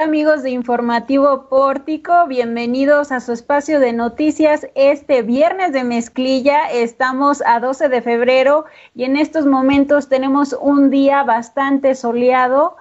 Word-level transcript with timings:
amigos 0.00 0.44
de 0.44 0.50
Informativo 0.50 1.48
Pórtico? 1.48 2.28
Bienvenidos 2.28 3.10
a 3.10 3.18
su 3.18 3.32
espacio 3.32 3.80
de 3.80 3.92
noticias 3.92 4.68
este 4.76 5.22
viernes 5.22 5.72
de 5.72 5.82
mezclilla. 5.82 6.70
Estamos 6.70 7.42
a 7.44 7.58
12 7.58 7.88
de 7.88 8.00
febrero 8.00 8.64
y 8.94 9.02
en 9.02 9.16
estos 9.16 9.44
momentos 9.44 10.08
tenemos 10.08 10.52
un 10.52 10.90
día 10.90 11.24
bastante 11.24 11.96
soleado 11.96 12.76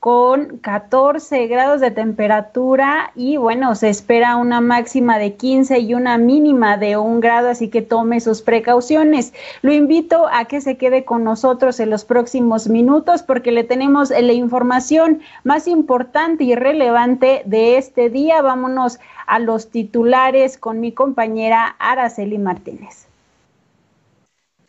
con 0.00 0.58
14 0.58 1.46
grados 1.46 1.80
de 1.80 1.90
temperatura 1.90 3.10
y 3.16 3.38
bueno, 3.38 3.74
se 3.74 3.88
espera 3.88 4.36
una 4.36 4.60
máxima 4.60 5.18
de 5.18 5.34
15 5.34 5.80
y 5.80 5.94
una 5.94 6.18
mínima 6.18 6.76
de 6.76 6.96
un 6.96 7.20
grado, 7.20 7.48
así 7.48 7.68
que 7.68 7.82
tome 7.82 8.20
sus 8.20 8.42
precauciones. 8.42 9.32
Lo 9.62 9.72
invito 9.72 10.26
a 10.30 10.44
que 10.44 10.60
se 10.60 10.76
quede 10.76 11.04
con 11.04 11.24
nosotros 11.24 11.80
en 11.80 11.90
los 11.90 12.04
próximos 12.04 12.68
minutos 12.68 13.22
porque 13.22 13.50
le 13.50 13.64
tenemos 13.64 14.10
la 14.10 14.32
información 14.32 15.22
más 15.44 15.66
importante 15.66 16.44
y 16.44 16.54
relevante 16.54 17.42
de 17.46 17.78
este 17.78 18.10
día. 18.10 18.42
Vámonos 18.42 18.98
a 19.26 19.38
los 19.38 19.70
titulares 19.70 20.56
con 20.58 20.78
mi 20.78 20.92
compañera 20.92 21.74
Araceli 21.78 22.38
Martínez. 22.38 23.05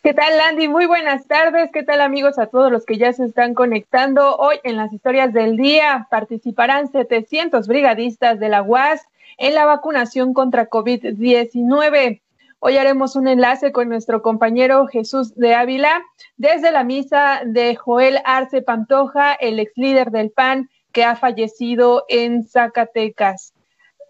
¿Qué 0.00 0.14
tal, 0.14 0.36
Landy? 0.36 0.68
Muy 0.68 0.86
buenas 0.86 1.26
tardes. 1.26 1.70
¿Qué 1.72 1.82
tal, 1.82 2.00
amigos, 2.00 2.38
a 2.38 2.46
todos 2.46 2.70
los 2.70 2.86
que 2.86 2.98
ya 2.98 3.12
se 3.12 3.24
están 3.24 3.54
conectando? 3.54 4.36
Hoy 4.36 4.56
en 4.62 4.76
las 4.76 4.92
historias 4.92 5.32
del 5.32 5.56
día 5.56 6.06
participarán 6.08 6.92
700 6.92 7.66
brigadistas 7.66 8.38
de 8.38 8.48
la 8.48 8.62
UAS 8.62 9.02
en 9.38 9.56
la 9.56 9.66
vacunación 9.66 10.34
contra 10.34 10.70
COVID-19. 10.70 12.20
Hoy 12.60 12.76
haremos 12.76 13.16
un 13.16 13.26
enlace 13.26 13.72
con 13.72 13.88
nuestro 13.88 14.22
compañero 14.22 14.86
Jesús 14.86 15.34
de 15.34 15.56
Ávila 15.56 16.02
desde 16.36 16.70
la 16.70 16.84
misa 16.84 17.40
de 17.44 17.74
Joel 17.74 18.20
Arce 18.24 18.62
Pantoja, 18.62 19.32
el 19.32 19.58
ex 19.58 19.72
líder 19.76 20.12
del 20.12 20.30
PAN 20.30 20.70
que 20.92 21.02
ha 21.02 21.16
fallecido 21.16 22.04
en 22.08 22.44
Zacatecas. 22.44 23.52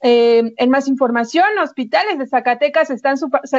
Eh, 0.02 0.54
en 0.56 0.70
más 0.70 0.88
información, 0.88 1.58
hospitales 1.62 2.18
de 2.18 2.26
Zacatecas 2.26 2.90
están 2.90 3.16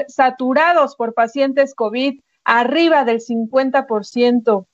saturados 0.07 0.95
por 0.95 1.13
pacientes 1.13 1.75
COVID 1.75 2.19
arriba 2.45 3.03
del 3.03 3.19
50%. 3.19 4.65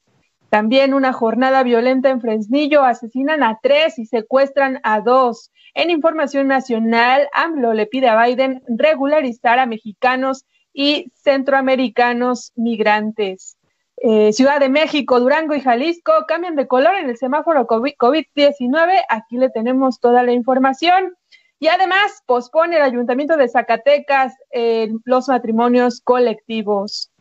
También 0.50 0.94
una 0.94 1.12
jornada 1.12 1.64
violenta 1.64 2.10
en 2.10 2.22
Fresnillo, 2.22 2.84
asesinan 2.84 3.44
a 3.44 3.60
tres 3.62 4.00
y 4.00 4.06
secuestran 4.06 4.80
a 4.84 5.02
dos. 5.02 5.52
En 5.74 5.90
información 5.90 6.48
nacional, 6.48 7.28
AMLO 7.34 7.74
le 7.74 7.88
pide 7.88 8.08
a 8.08 8.24
Biden 8.24 8.64
regularizar 8.68 9.60
a 9.60 9.66
mexicanos 9.66 10.46
y 10.72 11.12
centroamericanos 11.16 12.54
migrantes. 12.56 13.58
Eh, 13.98 14.34
Ciudad 14.34 14.60
de 14.60 14.70
México, 14.70 15.20
Durango 15.20 15.56
y 15.56 15.62
Jalisco 15.62 16.14
cambian 16.28 16.56
de 16.56 16.68
color 16.68 16.96
en 16.96 17.10
el 17.10 17.18
semáforo 17.18 17.66
COVID-19. 17.66 19.02
Aquí 19.10 19.38
le 19.38 19.50
tenemos 19.50 20.00
toda 20.00 20.24
la 20.24 20.34
información. 20.34 21.16
Y 21.60 21.68
además 21.68 22.22
pospone 22.26 22.78
el 22.78 22.84
Ayuntamiento 22.84 23.38
de 23.38 23.48
Zacatecas 23.48 24.34
eh, 24.52 24.90
los 25.06 25.28
matrimonios 25.28 26.02
colectivos. 26.02 27.12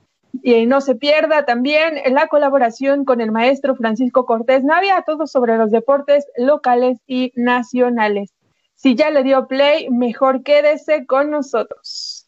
Y 0.43 0.67
no 0.67 0.81
se 0.81 0.97
pierda 0.97 1.45
también 1.45 1.95
la 2.13 2.27
colaboración 2.27 3.05
con 3.05 3.21
el 3.21 3.31
maestro 3.31 3.77
Francisco 3.77 4.27
Cortés 4.27 4.65
Navia, 4.65 5.03
todo 5.07 5.27
sobre 5.29 5.57
los 5.57 5.71
deportes 5.71 6.27
locales 6.37 6.99
y 7.07 7.33
nacionales. 7.37 8.35
Si 8.75 8.97
ya 8.97 9.11
le 9.11 9.23
dio 9.23 9.47
play, 9.47 9.89
mejor 9.91 10.43
quédese 10.43 11.07
con 11.07 11.31
nosotros. 11.31 12.24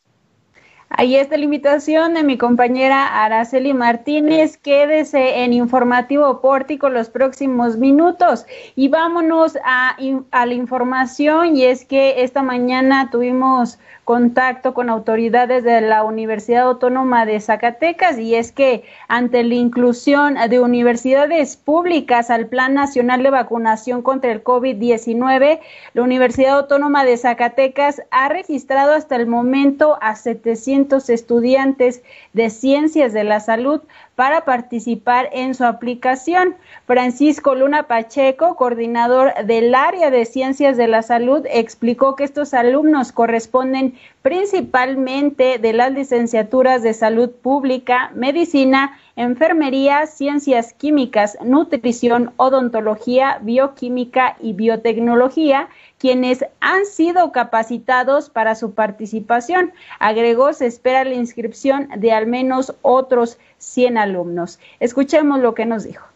Ahí 0.98 1.14
está 1.16 1.36
la 1.36 1.44
invitación 1.44 2.14
de 2.14 2.22
mi 2.22 2.38
compañera 2.38 3.22
Araceli 3.22 3.74
Martínez. 3.74 4.56
Quédese 4.56 5.42
en 5.42 5.52
Informativo 5.52 6.40
Pórtico 6.40 6.88
los 6.88 7.10
próximos 7.10 7.76
minutos 7.76 8.46
y 8.76 8.88
vámonos 8.88 9.58
a, 9.62 9.94
a 10.30 10.46
la 10.46 10.54
información. 10.54 11.54
Y 11.54 11.64
es 11.64 11.84
que 11.84 12.22
esta 12.22 12.42
mañana 12.42 13.10
tuvimos 13.10 13.78
contacto 14.06 14.72
con 14.72 14.88
autoridades 14.88 15.64
de 15.64 15.80
la 15.80 16.04
Universidad 16.04 16.68
Autónoma 16.68 17.26
de 17.26 17.40
Zacatecas 17.40 18.20
y 18.20 18.36
es 18.36 18.52
que 18.52 18.84
ante 19.08 19.42
la 19.42 19.56
inclusión 19.56 20.36
de 20.48 20.60
universidades 20.60 21.56
públicas 21.56 22.30
al 22.30 22.46
Plan 22.46 22.72
Nacional 22.72 23.24
de 23.24 23.30
Vacunación 23.30 24.02
contra 24.02 24.30
el 24.30 24.44
COVID-19, 24.44 25.58
la 25.94 26.02
Universidad 26.02 26.56
Autónoma 26.56 27.04
de 27.04 27.16
Zacatecas 27.16 28.00
ha 28.12 28.28
registrado 28.28 28.92
hasta 28.92 29.16
el 29.16 29.26
momento 29.26 29.98
a 30.00 30.14
700 30.14 31.10
estudiantes 31.10 32.04
de 32.32 32.50
ciencias 32.50 33.12
de 33.12 33.24
la 33.24 33.40
salud 33.40 33.80
para 34.14 34.44
participar 34.44 35.28
en 35.32 35.54
su 35.54 35.64
aplicación. 35.64 36.54
Francisco 36.86 37.56
Luna 37.56 37.82
Pacheco, 37.84 38.54
coordinador 38.54 39.34
del 39.44 39.74
área 39.74 40.10
de 40.10 40.24
ciencias 40.24 40.76
de 40.76 40.86
la 40.86 41.02
salud, 41.02 41.44
explicó 41.50 42.14
que 42.14 42.24
estos 42.24 42.54
alumnos 42.54 43.10
corresponden 43.10 43.95
principalmente 44.22 45.58
de 45.58 45.72
las 45.72 45.92
licenciaturas 45.92 46.82
de 46.82 46.94
salud 46.94 47.30
pública, 47.30 48.10
medicina, 48.14 48.98
enfermería, 49.14 50.06
ciencias 50.06 50.72
químicas, 50.72 51.38
nutrición, 51.42 52.32
odontología, 52.36 53.38
bioquímica 53.42 54.36
y 54.40 54.52
biotecnología, 54.52 55.68
quienes 55.98 56.44
han 56.60 56.86
sido 56.86 57.32
capacitados 57.32 58.28
para 58.28 58.54
su 58.54 58.74
participación. 58.74 59.72
Agregó, 59.98 60.52
se 60.52 60.66
espera 60.66 61.04
la 61.04 61.14
inscripción 61.14 61.88
de 61.96 62.12
al 62.12 62.26
menos 62.26 62.74
otros 62.82 63.38
100 63.58 63.98
alumnos. 63.98 64.58
Escuchemos 64.80 65.40
lo 65.40 65.54
que 65.54 65.66
nos 65.66 65.84
dijo. 65.84 66.06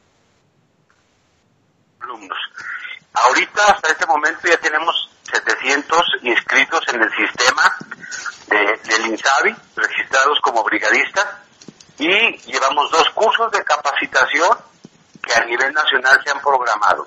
Alumnos. 2.01 2.39
Ahorita, 3.13 3.65
hasta 3.67 3.93
este 3.93 4.07
momento, 4.07 4.41
ya 4.49 4.57
tenemos 4.59 5.10
700 5.31 6.03
inscritos 6.23 6.81
en 6.89 7.03
el 7.03 7.11
sistema 7.15 7.77
del 8.49 9.07
INSABI, 9.07 9.55
registrados 9.77 10.41
como 10.41 10.65
brigadistas, 10.65 11.27
y 11.99 12.37
llevamos 12.51 12.91
dos 12.91 13.09
cursos 13.11 13.51
de 13.53 13.63
capacitación 13.63 14.59
que 15.23 15.35
a 15.35 15.45
nivel 15.45 15.73
nacional 15.73 16.21
se 16.25 16.31
han 16.31 16.41
programado. 16.41 17.07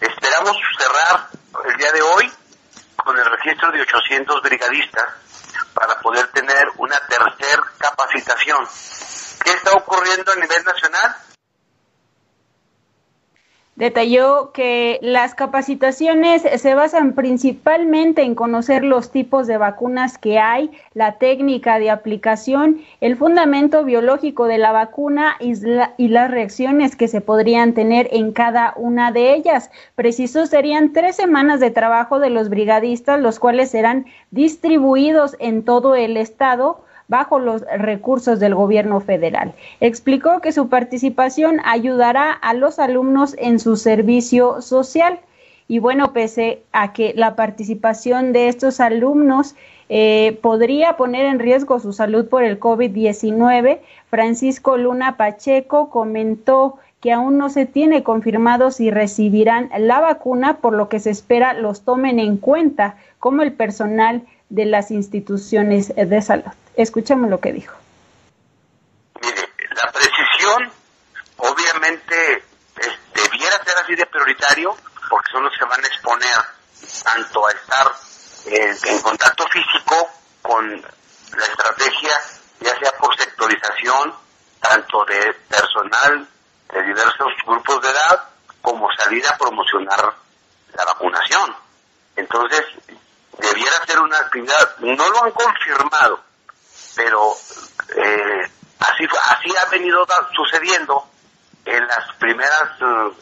Esperamos 0.00 0.56
cerrar 0.78 1.28
el 1.68 1.76
día 1.76 1.92
de 1.92 2.02
hoy 2.02 2.32
con 2.96 3.18
el 3.18 3.24
registro 3.24 3.70
de 3.72 3.82
800 3.82 4.42
brigadistas 4.42 5.08
para 5.74 5.98
poder 6.00 6.28
tener 6.28 6.64
una 6.76 6.98
tercer 7.08 7.60
capacitación. 7.78 8.66
¿Qué 9.44 9.50
está 9.50 9.72
ocurriendo 9.72 10.32
a 10.32 10.36
nivel 10.36 10.64
nacional? 10.64 11.16
Detalló 13.76 14.52
que 14.52 15.00
las 15.02 15.34
capacitaciones 15.34 16.42
se 16.42 16.74
basan 16.76 17.12
principalmente 17.14 18.22
en 18.22 18.36
conocer 18.36 18.84
los 18.84 19.10
tipos 19.10 19.48
de 19.48 19.56
vacunas 19.56 20.16
que 20.16 20.38
hay, 20.38 20.70
la 20.94 21.18
técnica 21.18 21.80
de 21.80 21.90
aplicación, 21.90 22.82
el 23.00 23.16
fundamento 23.16 23.82
biológico 23.82 24.46
de 24.46 24.58
la 24.58 24.70
vacuna 24.70 25.34
y, 25.40 25.54
las 26.08 26.30
reacciones 26.30 26.94
que 26.94 27.08
se 27.08 27.20
podrían 27.20 27.72
tener 27.72 28.08
en 28.12 28.30
cada 28.30 28.74
una 28.76 29.10
de 29.10 29.34
ellas. 29.34 29.72
Preciso 29.96 30.46
serían 30.46 30.92
tres 30.92 31.16
semanas 31.16 31.58
de 31.58 31.72
trabajo 31.72 32.20
de 32.20 32.30
los 32.30 32.50
brigadistas, 32.50 33.20
los 33.20 33.40
cuales 33.40 33.72
serán 33.72 34.06
distribuidos 34.30 35.34
en 35.40 35.64
todo 35.64 35.96
el 35.96 36.16
estado 36.16 36.83
bajo 37.08 37.38
los 37.38 37.62
recursos 37.78 38.40
del 38.40 38.54
gobierno 38.54 39.00
federal. 39.00 39.52
Explicó 39.80 40.40
que 40.40 40.52
su 40.52 40.68
participación 40.68 41.60
ayudará 41.64 42.32
a 42.32 42.54
los 42.54 42.78
alumnos 42.78 43.34
en 43.38 43.58
su 43.58 43.76
servicio 43.76 44.62
social. 44.62 45.20
Y 45.66 45.78
bueno, 45.78 46.12
pese 46.12 46.62
a 46.72 46.92
que 46.92 47.14
la 47.16 47.36
participación 47.36 48.32
de 48.32 48.48
estos 48.48 48.80
alumnos 48.80 49.54
eh, 49.88 50.38
podría 50.42 50.96
poner 50.96 51.26
en 51.26 51.38
riesgo 51.38 51.78
su 51.78 51.92
salud 51.92 52.28
por 52.28 52.42
el 52.42 52.58
COVID-19, 52.58 53.80
Francisco 54.08 54.76
Luna 54.76 55.16
Pacheco 55.16 55.90
comentó 55.90 56.78
que 57.00 57.12
aún 57.12 57.36
no 57.36 57.50
se 57.50 57.66
tiene 57.66 58.02
confirmado 58.02 58.70
si 58.70 58.90
recibirán 58.90 59.68
la 59.78 60.00
vacuna, 60.00 60.56
por 60.58 60.72
lo 60.72 60.88
que 60.88 61.00
se 61.00 61.10
espera 61.10 61.52
los 61.52 61.82
tomen 61.82 62.18
en 62.18 62.38
cuenta 62.38 62.96
como 63.18 63.42
el 63.42 63.52
personal 63.52 64.22
de 64.48 64.64
las 64.64 64.90
instituciones 64.90 65.94
de 65.94 66.22
salud. 66.22 66.50
Escuchemos 66.76 67.30
lo 67.30 67.40
que 67.40 67.52
dijo. 67.52 67.74
Mire, 69.20 69.48
la 69.74 69.92
precisión 69.92 70.72
obviamente 71.36 72.44
debiera 73.14 73.64
ser 73.64 73.76
así 73.82 73.94
de 73.94 74.06
prioritario 74.06 74.76
porque 75.08 75.30
son 75.30 75.44
los 75.44 75.52
que 75.58 75.64
van 75.64 75.84
a 75.84 75.86
exponer 75.86 76.38
tanto 77.04 77.46
a 77.46 77.52
estar 77.52 77.92
en 78.46 79.00
contacto 79.02 79.46
físico 79.48 80.10
con 80.42 80.82
la 80.82 81.46
estrategia, 81.46 82.12
ya 82.60 82.78
sea 82.78 82.92
por 82.98 83.16
sectorización, 83.16 84.14
tanto 84.60 85.04
de 85.06 85.32
personal 85.48 86.28
de 86.72 86.82
diversos 86.82 87.32
grupos 87.46 87.80
de 87.82 87.88
edad, 87.88 88.28
como 88.60 88.88
salir 88.96 89.26
a 89.26 89.36
promocionar 89.36 90.14
la 90.74 90.84
vacunación. 90.84 91.54
Entonces, 92.16 92.62
debiera 93.38 93.86
ser 93.86 94.00
una 94.00 94.18
actividad, 94.18 94.76
no 94.78 95.08
lo 95.10 95.24
han 95.24 95.30
confirmado, 95.32 96.20
pero 96.94 97.34
eh, 97.96 98.50
así 98.80 99.06
así 99.24 99.54
ha 99.56 99.70
venido 99.70 100.06
sucediendo 100.34 101.08
en 101.64 101.86
las 101.86 102.12
primeras 102.18 102.70
eh, 102.80 103.12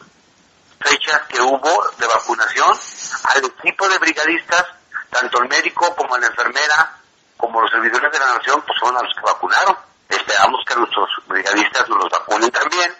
fechas 0.79 1.21
que 1.29 1.41
hubo 1.41 1.89
de 1.97 2.07
vacunación 2.07 2.77
al 3.23 3.45
equipo 3.45 3.87
de 3.87 3.97
brigadistas, 3.99 4.65
tanto 5.09 5.41
el 5.41 5.49
médico 5.49 5.95
como 5.95 6.17
la 6.17 6.27
enfermera, 6.27 6.97
como 7.37 7.61
los 7.61 7.71
servidores 7.71 8.11
de 8.11 8.19
la 8.19 8.33
nación, 8.35 8.61
pues 8.65 8.77
son 8.79 8.95
a 8.97 9.01
los 9.01 9.13
que 9.15 9.21
vacunaron. 9.21 9.77
Esperamos 10.09 10.63
que 10.67 10.75
nuestros 10.75 11.09
brigadistas 11.27 11.89
los 11.89 12.09
vacunen 12.09 12.51
también 12.51 12.93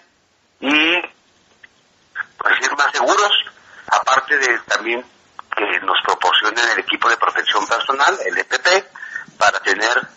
y 0.60 1.02
pues 2.38 2.62
ir 2.62 2.76
más 2.78 2.92
seguros, 2.92 3.46
aparte 3.88 4.38
de 4.38 4.58
también 4.60 5.06
que 5.56 5.80
nos 5.82 5.98
proporcionen 6.04 6.70
el 6.70 6.80
equipo 6.80 7.10
de 7.10 7.18
protección 7.18 7.68
personal, 7.68 8.18
el 8.26 8.38
EPP, 8.38 9.38
para 9.38 9.60
tener 9.60 10.08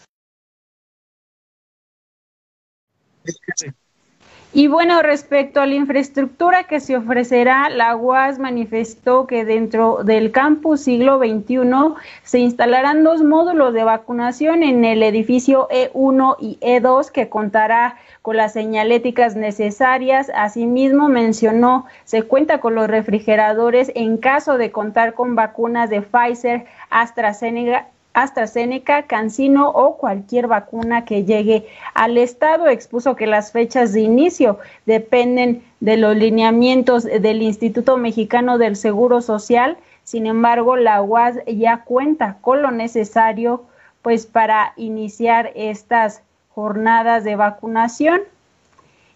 y 4.52 4.68
bueno, 4.68 5.02
respecto 5.02 5.60
a 5.60 5.66
la 5.66 5.74
infraestructura 5.74 6.64
que 6.64 6.80
se 6.80 6.96
ofrecerá, 6.96 7.68
la 7.68 7.94
UAS 7.94 8.38
manifestó 8.38 9.26
que 9.26 9.44
dentro 9.44 10.02
del 10.02 10.30
campus 10.30 10.80
siglo 10.80 11.18
XXI 11.18 11.94
se 12.22 12.38
instalarán 12.38 13.04
dos 13.04 13.22
módulos 13.22 13.74
de 13.74 13.84
vacunación 13.84 14.62
en 14.62 14.86
el 14.86 15.02
edificio 15.02 15.68
E1 15.68 16.36
y 16.40 16.58
E2 16.62 17.10
que 17.10 17.28
contará 17.28 17.96
con 18.22 18.38
las 18.38 18.54
señaléticas 18.54 19.36
necesarias. 19.36 20.32
Asimismo, 20.34 21.10
mencionó, 21.10 21.84
se 22.04 22.22
cuenta 22.22 22.58
con 22.58 22.74
los 22.74 22.88
refrigeradores 22.88 23.92
en 23.94 24.16
caso 24.16 24.56
de 24.56 24.70
contar 24.72 25.12
con 25.12 25.34
vacunas 25.34 25.90
de 25.90 26.00
Pfizer, 26.00 26.64
AstraZeneca 26.88 27.88
AstraZeneca, 28.16 29.02
Cancino 29.02 29.68
o 29.68 29.98
cualquier 29.98 30.46
vacuna 30.46 31.04
que 31.04 31.24
llegue 31.24 31.66
al 31.92 32.16
Estado. 32.16 32.66
Expuso 32.66 33.14
que 33.14 33.26
las 33.26 33.52
fechas 33.52 33.92
de 33.92 34.00
inicio 34.00 34.58
dependen 34.86 35.62
de 35.80 35.98
los 35.98 36.16
lineamientos 36.16 37.04
del 37.04 37.42
Instituto 37.42 37.98
Mexicano 37.98 38.56
del 38.56 38.76
Seguro 38.76 39.20
Social. 39.20 39.76
Sin 40.02 40.26
embargo, 40.26 40.76
la 40.76 41.02
UAS 41.02 41.36
ya 41.46 41.84
cuenta 41.84 42.38
con 42.40 42.62
lo 42.62 42.70
necesario 42.70 43.64
pues 44.00 44.24
para 44.24 44.72
iniciar 44.76 45.52
estas 45.54 46.22
jornadas 46.54 47.22
de 47.22 47.36
vacunación. 47.36 48.22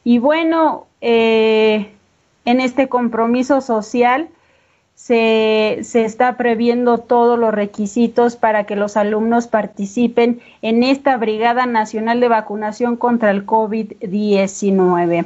Y 0.05 0.19
bueno, 0.19 0.87
eh, 1.00 1.91
en 2.44 2.61
este 2.61 2.91
compromiso 2.91 3.62
social, 3.62 4.29
se, 5.02 5.79
se, 5.82 6.05
está 6.05 6.37
previendo 6.37 6.99
todos 6.99 7.38
los 7.38 7.55
requisitos 7.55 8.37
para 8.37 8.64
que 8.64 8.76
los 8.76 8.99
alumnos 8.99 9.47
participen 9.47 10.43
en 10.61 10.82
esta 10.82 11.17
Brigada 11.17 11.64
Nacional 11.64 12.20
de 12.20 12.29
Vacunación 12.29 12.97
contra 12.97 13.31
el 13.31 13.47
COVID-19. 13.47 15.25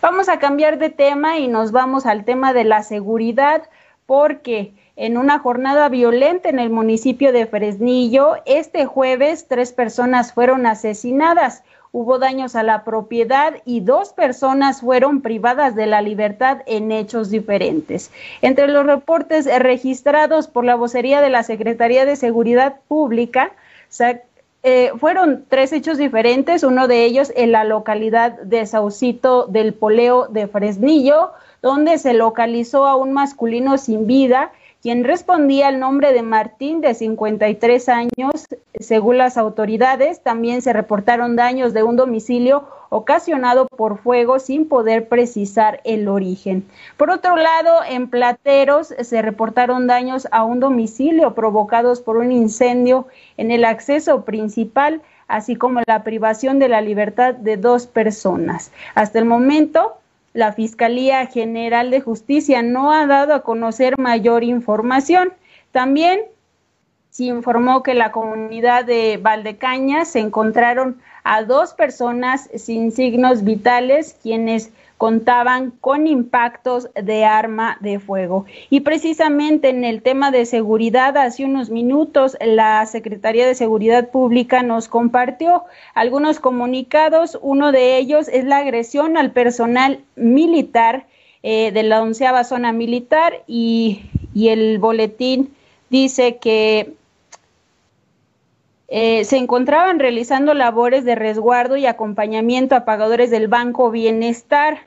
Vamos 0.00 0.28
a 0.30 0.38
cambiar 0.38 0.78
de 0.78 0.88
tema 0.88 1.38
y 1.38 1.48
nos 1.48 1.70
vamos 1.70 2.06
al 2.06 2.24
tema 2.24 2.54
de 2.54 2.64
la 2.64 2.82
seguridad 2.82 3.64
porque 4.06 4.72
en 4.96 5.18
una 5.18 5.38
jornada 5.38 5.90
violenta 5.90 6.48
en 6.48 6.58
el 6.58 6.70
municipio 6.70 7.30
de 7.30 7.46
Fresnillo, 7.46 8.36
este 8.46 8.86
jueves 8.86 9.48
tres 9.48 9.72
personas 9.74 10.32
fueron 10.32 10.64
asesinadas 10.64 11.62
hubo 11.94 12.18
daños 12.18 12.56
a 12.56 12.64
la 12.64 12.82
propiedad 12.82 13.54
y 13.64 13.78
dos 13.78 14.12
personas 14.12 14.80
fueron 14.80 15.22
privadas 15.22 15.76
de 15.76 15.86
la 15.86 16.02
libertad 16.02 16.58
en 16.66 16.90
hechos 16.90 17.30
diferentes. 17.30 18.10
Entre 18.42 18.66
los 18.66 18.84
reportes 18.84 19.46
registrados 19.60 20.48
por 20.48 20.64
la 20.64 20.74
vocería 20.74 21.20
de 21.20 21.30
la 21.30 21.44
Secretaría 21.44 22.04
de 22.04 22.16
Seguridad 22.16 22.80
Pública, 22.88 23.52
eh, 24.64 24.90
fueron 24.98 25.44
tres 25.48 25.72
hechos 25.72 25.96
diferentes, 25.96 26.64
uno 26.64 26.88
de 26.88 27.04
ellos 27.04 27.32
en 27.36 27.52
la 27.52 27.62
localidad 27.62 28.40
de 28.40 28.66
Saucito 28.66 29.46
del 29.46 29.72
Poleo 29.72 30.26
de 30.26 30.48
Fresnillo, 30.48 31.30
donde 31.62 31.98
se 31.98 32.12
localizó 32.12 32.86
a 32.86 32.96
un 32.96 33.12
masculino 33.12 33.78
sin 33.78 34.08
vida 34.08 34.50
quien 34.84 35.02
respondía 35.02 35.68
al 35.68 35.80
nombre 35.80 36.12
de 36.12 36.20
Martín, 36.20 36.82
de 36.82 36.92
53 36.92 37.88
años. 37.88 38.46
Según 38.78 39.16
las 39.16 39.38
autoridades, 39.38 40.22
también 40.22 40.60
se 40.60 40.74
reportaron 40.74 41.36
daños 41.36 41.72
de 41.72 41.82
un 41.82 41.96
domicilio 41.96 42.68
ocasionado 42.90 43.66
por 43.66 43.96
fuego 43.96 44.38
sin 44.38 44.68
poder 44.68 45.08
precisar 45.08 45.80
el 45.84 46.06
origen. 46.06 46.66
Por 46.98 47.08
otro 47.08 47.34
lado, 47.34 47.80
en 47.88 48.10
Plateros 48.10 48.88
se 48.88 49.22
reportaron 49.22 49.86
daños 49.86 50.28
a 50.30 50.44
un 50.44 50.60
domicilio 50.60 51.34
provocados 51.34 52.02
por 52.02 52.18
un 52.18 52.30
incendio 52.30 53.06
en 53.38 53.52
el 53.52 53.64
acceso 53.64 54.26
principal, 54.26 55.00
así 55.28 55.56
como 55.56 55.80
la 55.86 56.04
privación 56.04 56.58
de 56.58 56.68
la 56.68 56.82
libertad 56.82 57.32
de 57.32 57.56
dos 57.56 57.86
personas. 57.86 58.70
Hasta 58.94 59.18
el 59.18 59.24
momento, 59.24 59.96
la 60.34 60.52
Fiscalía 60.52 61.26
General 61.26 61.90
de 61.90 62.00
Justicia 62.00 62.60
no 62.62 62.92
ha 62.92 63.06
dado 63.06 63.34
a 63.34 63.42
conocer 63.42 63.96
mayor 63.98 64.44
información. 64.44 65.32
También 65.72 66.20
se 67.10 67.24
informó 67.24 67.84
que 67.84 67.94
la 67.94 68.10
comunidad 68.10 68.84
de 68.84 69.16
Valdecaña 69.16 70.04
se 70.04 70.18
encontraron 70.18 71.00
a 71.22 71.44
dos 71.44 71.72
personas 71.72 72.50
sin 72.56 72.90
signos 72.90 73.44
vitales, 73.44 74.18
quienes 74.20 74.72
contaban 74.98 75.72
con 75.80 76.06
impactos 76.06 76.88
de 76.94 77.24
arma 77.24 77.76
de 77.80 77.98
fuego. 77.98 78.46
Y 78.70 78.80
precisamente 78.80 79.68
en 79.68 79.84
el 79.84 80.02
tema 80.02 80.30
de 80.30 80.46
seguridad, 80.46 81.16
hace 81.16 81.44
unos 81.44 81.70
minutos 81.70 82.36
la 82.40 82.86
Secretaría 82.86 83.46
de 83.46 83.54
Seguridad 83.54 84.10
Pública 84.10 84.62
nos 84.62 84.88
compartió 84.88 85.64
algunos 85.94 86.40
comunicados. 86.40 87.38
Uno 87.42 87.72
de 87.72 87.98
ellos 87.98 88.28
es 88.28 88.44
la 88.44 88.58
agresión 88.58 89.16
al 89.16 89.32
personal 89.32 90.00
militar 90.16 91.06
eh, 91.46 91.72
de 91.72 91.82
la 91.82 92.00
onceava 92.00 92.42
zona 92.42 92.72
militar 92.72 93.42
y, 93.46 94.00
el 94.34 94.78
boletín 94.78 95.54
dice 95.90 96.38
que 96.38 96.94
eh, 98.96 99.24
se 99.24 99.38
encontraban 99.38 99.98
realizando 99.98 100.54
labores 100.54 101.04
de 101.04 101.16
resguardo 101.16 101.76
y 101.76 101.84
acompañamiento 101.84 102.76
a 102.76 102.84
pagadores 102.84 103.28
del 103.28 103.48
Banco 103.48 103.90
Bienestar 103.90 104.82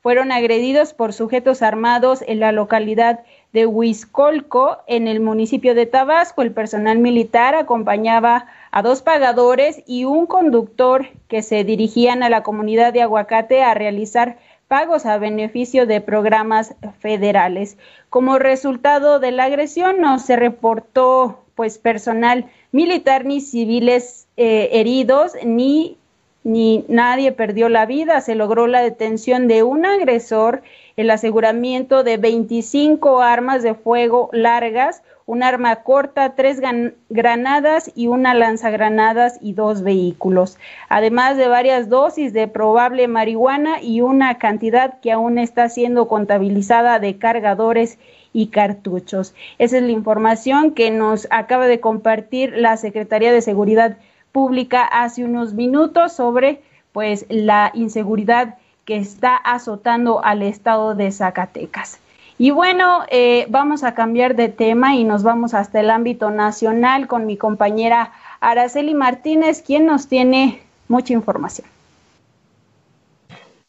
fueron 0.00 0.32
agredidos 0.32 0.92
por 0.92 1.12
sujetos 1.12 1.62
armados 1.62 2.24
en 2.26 2.40
la 2.40 2.50
localidad 2.50 3.20
de 3.52 3.66
Huizcolco, 3.66 4.78
en 4.88 5.06
el 5.06 5.20
municipio 5.20 5.76
de 5.76 5.86
Tabasco. 5.86 6.42
El 6.42 6.50
personal 6.50 6.98
militar 6.98 7.54
acompañaba 7.54 8.46
a 8.72 8.82
dos 8.82 9.02
pagadores 9.02 9.84
y 9.86 10.04
un 10.04 10.26
conductor 10.26 11.06
que 11.28 11.40
se 11.40 11.62
dirigían 11.62 12.24
a 12.24 12.30
la 12.30 12.42
comunidad 12.42 12.92
de 12.92 13.02
Aguacate 13.02 13.62
a 13.62 13.72
realizar 13.74 14.36
pagos 14.66 15.06
a 15.06 15.18
beneficio 15.18 15.86
de 15.86 16.00
programas 16.00 16.74
federales. 16.98 17.78
Como 18.10 18.40
resultado 18.40 19.20
de 19.20 19.30
la 19.30 19.44
agresión 19.44 20.00
no 20.00 20.18
se 20.18 20.34
reportó 20.34 21.43
pues 21.54 21.78
personal 21.78 22.46
militar 22.72 23.24
ni 23.24 23.40
civiles 23.40 24.26
eh, 24.36 24.70
heridos 24.72 25.32
ni 25.44 25.96
ni 26.44 26.84
nadie 26.88 27.32
perdió 27.32 27.68
la 27.68 27.86
vida. 27.86 28.20
Se 28.20 28.34
logró 28.34 28.66
la 28.66 28.82
detención 28.82 29.48
de 29.48 29.62
un 29.62 29.86
agresor, 29.86 30.62
el 30.96 31.10
aseguramiento 31.10 32.04
de 32.04 32.16
25 32.16 33.20
armas 33.20 33.62
de 33.62 33.74
fuego 33.74 34.28
largas, 34.32 35.02
un 35.26 35.42
arma 35.42 35.76
corta, 35.76 36.34
tres 36.34 36.60
granadas 37.08 37.90
y 37.94 38.08
una 38.08 38.34
lanzagranadas 38.34 39.38
y 39.40 39.54
dos 39.54 39.82
vehículos, 39.82 40.58
además 40.88 41.36
de 41.36 41.48
varias 41.48 41.88
dosis 41.88 42.32
de 42.32 42.46
probable 42.46 43.08
marihuana 43.08 43.80
y 43.82 44.02
una 44.02 44.38
cantidad 44.38 45.00
que 45.00 45.12
aún 45.12 45.38
está 45.38 45.68
siendo 45.68 46.08
contabilizada 46.08 46.98
de 46.98 47.18
cargadores 47.18 47.98
y 48.32 48.48
cartuchos. 48.48 49.34
Esa 49.58 49.78
es 49.78 49.82
la 49.82 49.92
información 49.92 50.72
que 50.72 50.90
nos 50.90 51.26
acaba 51.30 51.66
de 51.66 51.80
compartir 51.80 52.52
la 52.56 52.76
Secretaría 52.76 53.32
de 53.32 53.40
Seguridad 53.40 53.96
pública 54.32 54.84
hace 54.84 55.24
unos 55.24 55.54
minutos 55.54 56.12
sobre 56.12 56.60
pues 56.92 57.26
la 57.28 57.70
inseguridad 57.74 58.56
que 58.84 58.96
está 58.96 59.36
azotando 59.36 60.24
al 60.24 60.42
estado 60.42 60.94
de 60.94 61.10
Zacatecas. 61.10 62.00
Y 62.36 62.50
bueno, 62.50 63.04
eh, 63.10 63.46
vamos 63.48 63.84
a 63.84 63.94
cambiar 63.94 64.34
de 64.34 64.48
tema 64.48 64.96
y 64.96 65.04
nos 65.04 65.22
vamos 65.22 65.54
hasta 65.54 65.80
el 65.80 65.90
ámbito 65.90 66.30
nacional 66.30 67.06
con 67.06 67.26
mi 67.26 67.36
compañera 67.36 68.12
Araceli 68.40 68.94
Martínez, 68.94 69.62
quien 69.62 69.86
nos 69.86 70.08
tiene 70.08 70.62
mucha 70.88 71.12
información. 71.12 71.68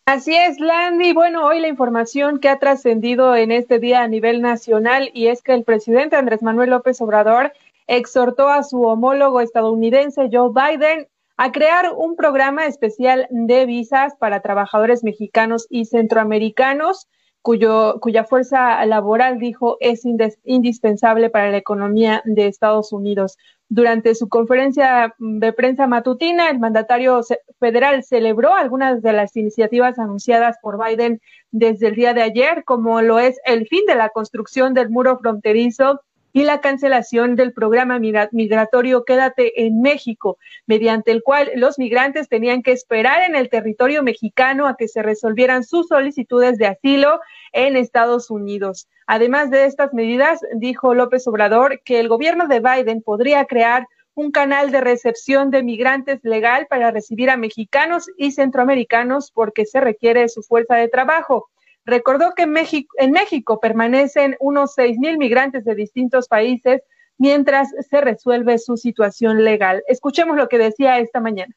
Así 0.08 0.36
es, 0.36 0.60
Landy. 0.60 1.14
Bueno, 1.14 1.46
hoy 1.46 1.60
la 1.60 1.68
información 1.68 2.40
que 2.40 2.50
ha 2.50 2.60
trascendido 2.60 3.36
en 3.36 3.52
este 3.52 3.80
día 3.80 4.04
a 4.04 4.08
nivel 4.08 4.42
nacional 4.42 5.10
y 5.14 5.28
es 5.28 5.42
que 5.42 5.54
el 5.54 5.64
presidente 5.64 6.16
Andrés 6.16 6.44
Manuel 6.44 6.70
López 6.72 7.02
Obrador 7.02 7.54
exhortó 7.88 8.50
a 8.50 8.64
su 8.64 8.84
homólogo 8.84 9.42
estadounidense 9.42 10.30
Joe 10.32 10.52
Biden 10.54 11.08
a 11.38 11.52
crear 11.52 11.94
un 11.96 12.16
programa 12.16 12.66
especial 12.66 13.28
de 13.30 13.66
visas 13.66 14.14
para 14.20 14.42
trabajadores 14.42 15.04
mexicanos 15.04 15.68
y 15.70 15.86
centroamericanos 15.86 17.08
cuyo, 17.46 18.00
cuya 18.02 18.24
fuerza 18.24 18.84
laboral, 18.88 19.38
dijo, 19.38 19.78
es 19.80 20.02
indispensable 20.44 21.30
para 21.30 21.52
la 21.52 21.58
economía 21.58 22.24
de 22.26 22.48
Estados 22.48 22.92
Unidos. 22.92 23.38
Durante 23.70 24.16
su 24.16 24.30
conferencia 24.30 25.14
de 25.20 25.54
prensa 25.54 25.86
matutina, 25.86 26.50
el 26.50 26.58
mandatario 26.58 27.22
federal 27.60 28.04
celebró 28.04 28.56
algunas 28.56 29.04
de 29.04 29.14
las 29.14 29.36
iniciativas 29.36 30.00
anunciadas 30.00 30.58
por 30.60 30.84
Biden 30.84 31.22
desde 31.52 31.90
el 31.90 31.96
día 31.96 32.16
de 32.16 32.24
ayer, 32.24 32.64
como 32.64 33.04
lo 33.04 33.20
es 33.20 33.40
el 33.46 33.68
fin 33.68 33.86
de 33.86 33.94
la 33.94 34.10
construcción 34.10 34.74
del 34.74 34.90
muro 34.90 35.20
fronterizo 35.20 36.02
y 36.36 36.44
la 36.44 36.60
cancelación 36.60 37.38
del 37.38 37.54
programa 37.54 37.98
migratorio 37.98 39.06
Quédate 39.06 39.66
en 39.66 39.80
México, 39.80 40.38
mediante 40.68 41.12
el 41.12 41.24
cual 41.24 41.50
los 41.56 41.80
migrantes 41.80 42.28
tenían 42.28 42.62
que 42.62 42.74
esperar 42.74 43.22
en 43.22 43.38
el 43.38 43.48
territorio 43.48 44.04
mexicano 44.04 44.68
a 44.68 44.76
que 44.76 44.90
se 44.90 45.02
resolvieran 45.02 45.64
sus 45.64 45.88
solicitudes 45.88 46.58
de 46.58 46.68
asilo 46.68 47.22
en 47.54 47.78
Estados 47.78 48.30
Unidos. 48.30 48.90
Además 49.08 49.50
de 49.50 49.64
estas 49.64 49.94
medidas, 49.94 50.42
dijo 50.58 50.94
López 50.94 51.26
Obrador 51.26 51.80
que 51.86 52.02
el 52.02 52.10
gobierno 52.10 52.50
de 52.50 52.60
Biden 52.60 53.02
podría 53.02 53.46
crear 53.46 53.88
un 54.14 54.32
canal 54.32 54.72
de 54.72 54.82
recepción 54.82 55.52
de 55.52 55.64
migrantes 55.64 56.20
legal 56.24 56.68
para 56.70 56.92
recibir 56.92 57.30
a 57.30 57.38
mexicanos 57.38 58.10
y 58.18 58.34
centroamericanos 58.34 59.32
porque 59.32 59.66
se 59.66 59.80
requiere 59.80 60.28
su 60.28 60.44
fuerza 60.44 60.76
de 60.76 60.90
trabajo. 60.90 61.48
Recordó 61.86 62.34
que 62.36 62.44
en 62.44 62.52
México, 62.52 62.96
en 62.98 63.12
México 63.12 63.60
permanecen 63.60 64.36
unos 64.40 64.74
seis 64.74 64.98
mil 64.98 65.18
migrantes 65.18 65.64
de 65.66 65.76
distintos 65.76 66.28
países 66.28 66.82
mientras 67.18 67.70
se 67.90 68.02
resuelve 68.02 68.58
su 68.58 68.76
situación 68.76 69.44
legal. 69.44 69.84
Escuchemos 69.88 70.36
lo 70.36 70.48
que 70.48 70.58
decía 70.58 71.00
esta 71.00 71.20
mañana. 71.20 71.56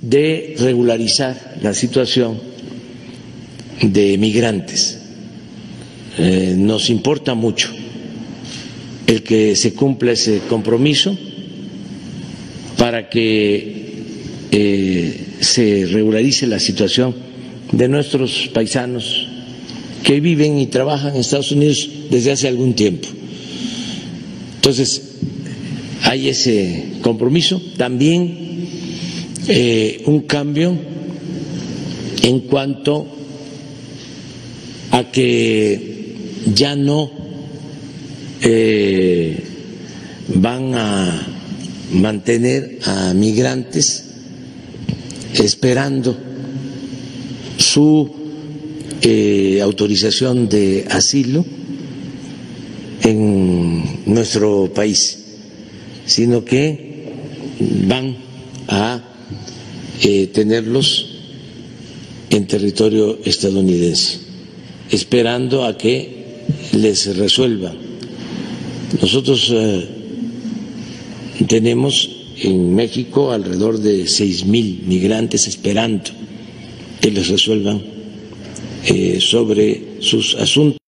De 0.00 0.56
regularizar 0.58 1.36
la 1.62 1.74
situación 1.74 2.40
de 3.82 4.18
migrantes. 4.18 5.02
Eh, 6.18 6.54
nos 6.56 6.90
importa 6.90 7.34
mucho 7.34 7.72
el 9.06 9.22
que 9.22 9.54
se 9.54 9.74
cumpla 9.74 10.12
ese 10.12 10.40
compromiso 10.48 11.16
para 12.78 13.08
que 13.08 14.02
eh, 14.50 15.36
se 15.40 15.86
regularice 15.86 16.46
la 16.46 16.58
situación 16.58 17.25
de 17.72 17.88
nuestros 17.88 18.50
paisanos 18.52 19.28
que 20.02 20.20
viven 20.20 20.58
y 20.58 20.66
trabajan 20.66 21.14
en 21.14 21.20
Estados 21.20 21.52
Unidos 21.52 21.88
desde 22.10 22.32
hace 22.32 22.48
algún 22.48 22.74
tiempo. 22.74 23.08
Entonces, 24.56 25.02
hay 26.02 26.28
ese 26.28 26.92
compromiso. 27.02 27.60
También 27.76 28.68
eh, 29.48 30.02
un 30.06 30.20
cambio 30.22 30.76
en 32.22 32.40
cuanto 32.40 33.06
a 34.90 35.10
que 35.10 36.14
ya 36.54 36.76
no 36.76 37.10
eh, 38.42 39.42
van 40.34 40.74
a 40.74 41.26
mantener 41.92 42.78
a 42.84 43.14
migrantes 43.14 44.04
esperando 45.34 46.16
su 47.76 48.08
eh, 49.02 49.60
autorización 49.62 50.48
de 50.48 50.86
asilo 50.88 51.44
en 53.02 53.82
nuestro 54.06 54.72
país, 54.72 55.18
sino 56.06 56.42
que 56.42 57.12
van 57.86 58.16
a 58.68 59.04
eh, 60.02 60.28
tenerlos 60.28 61.20
en 62.30 62.46
territorio 62.46 63.18
estadounidense, 63.26 64.20
esperando 64.90 65.66
a 65.66 65.76
que 65.76 66.46
les 66.72 67.14
resuelvan. 67.14 67.76
Nosotros 69.02 69.52
eh, 69.52 69.86
tenemos 71.46 72.08
en 72.40 72.74
México 72.74 73.32
alrededor 73.32 73.78
de 73.78 74.06
seis 74.08 74.46
mil 74.46 74.80
migrantes 74.86 75.46
esperando 75.46 76.24
que 77.06 77.12
les 77.12 77.28
resuelvan 77.28 77.80
eh, 78.84 79.20
sobre 79.20 80.02
sus 80.02 80.34
asuntos. 80.34 80.78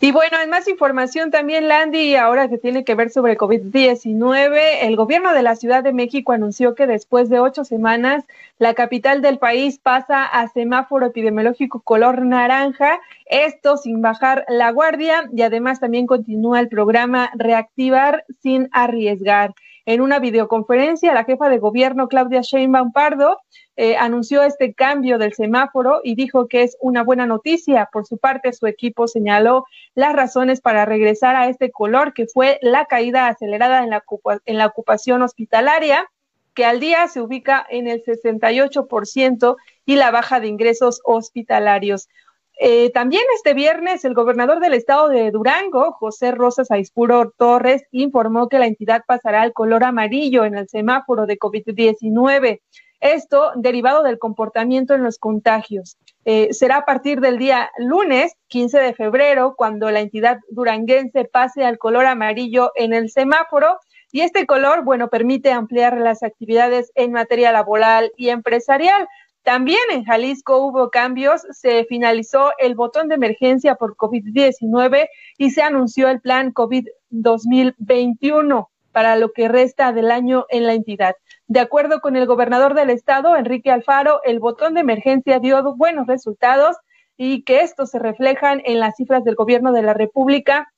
Y 0.00 0.12
bueno, 0.12 0.40
en 0.40 0.48
más 0.48 0.68
información 0.68 1.32
también, 1.32 1.66
Landy, 1.66 2.14
ahora 2.14 2.48
que 2.48 2.58
tiene 2.58 2.84
que 2.84 2.94
ver 2.94 3.10
sobre 3.10 3.36
COVID-19, 3.36 4.60
el 4.82 4.94
gobierno 4.94 5.32
de 5.32 5.42
la 5.42 5.56
Ciudad 5.56 5.82
de 5.82 5.92
México 5.92 6.30
anunció 6.30 6.76
que 6.76 6.86
después 6.86 7.28
de 7.28 7.40
ocho 7.40 7.64
semanas, 7.64 8.24
la 8.60 8.74
capital 8.74 9.20
del 9.20 9.38
país 9.38 9.80
pasa 9.82 10.22
a 10.24 10.46
semáforo 10.46 11.06
epidemiológico 11.06 11.80
color 11.80 12.22
naranja, 12.22 13.00
esto 13.24 13.78
sin 13.78 14.00
bajar 14.00 14.44
la 14.48 14.70
guardia 14.70 15.28
y 15.34 15.42
además 15.42 15.80
también 15.80 16.06
continúa 16.06 16.60
el 16.60 16.68
programa 16.68 17.32
Reactivar 17.34 18.24
sin 18.42 18.68
arriesgar. 18.70 19.54
En 19.86 20.00
una 20.00 20.18
videoconferencia, 20.18 21.14
la 21.14 21.24
jefa 21.24 21.48
de 21.48 21.58
gobierno, 21.58 22.08
Claudia 22.08 22.40
Sheinbaum 22.42 22.90
Pardo, 22.90 23.38
eh, 23.76 23.96
anunció 23.96 24.42
este 24.42 24.74
cambio 24.74 25.16
del 25.16 25.32
semáforo 25.34 26.00
y 26.02 26.16
dijo 26.16 26.48
que 26.48 26.64
es 26.64 26.76
una 26.80 27.04
buena 27.04 27.24
noticia. 27.24 27.88
Por 27.92 28.04
su 28.04 28.18
parte, 28.18 28.52
su 28.52 28.66
equipo 28.66 29.06
señaló 29.06 29.64
las 29.94 30.12
razones 30.12 30.60
para 30.60 30.86
regresar 30.86 31.36
a 31.36 31.48
este 31.48 31.70
color, 31.70 32.14
que 32.14 32.26
fue 32.26 32.58
la 32.62 32.86
caída 32.86 33.28
acelerada 33.28 33.84
en 33.84 33.90
la, 33.90 34.02
en 34.44 34.58
la 34.58 34.66
ocupación 34.66 35.22
hospitalaria, 35.22 36.10
que 36.52 36.64
al 36.64 36.80
día 36.80 37.06
se 37.06 37.20
ubica 37.20 37.64
en 37.70 37.86
el 37.86 38.02
68% 38.02 39.56
y 39.84 39.94
la 39.94 40.10
baja 40.10 40.40
de 40.40 40.48
ingresos 40.48 41.00
hospitalarios. 41.04 42.08
Eh, 42.58 42.90
también 42.90 43.22
este 43.34 43.52
viernes 43.52 44.04
el 44.04 44.14
gobernador 44.14 44.60
del 44.60 44.72
estado 44.72 45.08
de 45.08 45.30
Durango, 45.30 45.92
José 45.92 46.30
Rosas 46.32 46.70
Aispuro 46.70 47.32
Torres, 47.36 47.84
informó 47.90 48.48
que 48.48 48.58
la 48.58 48.66
entidad 48.66 49.02
pasará 49.06 49.42
al 49.42 49.52
color 49.52 49.84
amarillo 49.84 50.44
en 50.44 50.56
el 50.56 50.68
semáforo 50.68 51.26
de 51.26 51.38
COVID-19. 51.38 52.60
Esto 53.00 53.52
derivado 53.56 54.02
del 54.02 54.18
comportamiento 54.18 54.94
en 54.94 55.02
los 55.02 55.18
contagios. 55.18 55.98
Eh, 56.24 56.48
será 56.52 56.78
a 56.78 56.84
partir 56.86 57.20
del 57.20 57.38
día 57.38 57.70
lunes 57.78 58.32
15 58.48 58.78
de 58.78 58.94
febrero 58.94 59.54
cuando 59.56 59.90
la 59.90 60.00
entidad 60.00 60.38
duranguense 60.48 61.24
pase 61.24 61.64
al 61.64 61.76
color 61.76 62.06
amarillo 62.06 62.72
en 62.74 62.94
el 62.94 63.10
semáforo 63.10 63.78
y 64.12 64.22
este 64.22 64.46
color, 64.46 64.82
bueno, 64.82 65.08
permite 65.08 65.52
ampliar 65.52 65.98
las 65.98 66.22
actividades 66.22 66.90
en 66.94 67.12
materia 67.12 67.52
laboral 67.52 68.12
y 68.16 68.30
empresarial. 68.30 69.06
También 69.46 69.78
en 69.92 70.04
Jalisco 70.04 70.58
hubo 70.58 70.90
cambios, 70.90 71.42
se 71.52 71.84
finalizó 71.84 72.50
el 72.58 72.74
botón 72.74 73.06
de 73.06 73.14
emergencia 73.14 73.76
por 73.76 73.94
COVID-19 73.94 75.08
y 75.38 75.50
se 75.52 75.62
anunció 75.62 76.08
el 76.08 76.20
plan 76.20 76.50
COVID 76.50 76.88
2021 77.10 78.68
para 78.90 79.14
lo 79.14 79.30
que 79.30 79.46
resta 79.46 79.92
del 79.92 80.10
año 80.10 80.46
en 80.48 80.66
la 80.66 80.74
entidad. 80.74 81.14
De 81.46 81.60
acuerdo 81.60 82.00
con 82.00 82.16
el 82.16 82.26
gobernador 82.26 82.74
del 82.74 82.90
estado, 82.90 83.36
Enrique 83.36 83.70
Alfaro, 83.70 84.20
el 84.24 84.40
botón 84.40 84.74
de 84.74 84.80
emergencia 84.80 85.38
dio 85.38 85.62
buenos 85.76 86.08
resultados 86.08 86.74
y 87.16 87.44
que 87.44 87.60
estos 87.60 87.90
se 87.92 88.00
reflejan 88.00 88.62
en 88.64 88.80
las 88.80 88.96
cifras 88.96 89.22
del 89.22 89.36
gobierno 89.36 89.70
de 89.70 89.82
la 89.82 89.94
República 89.94 90.72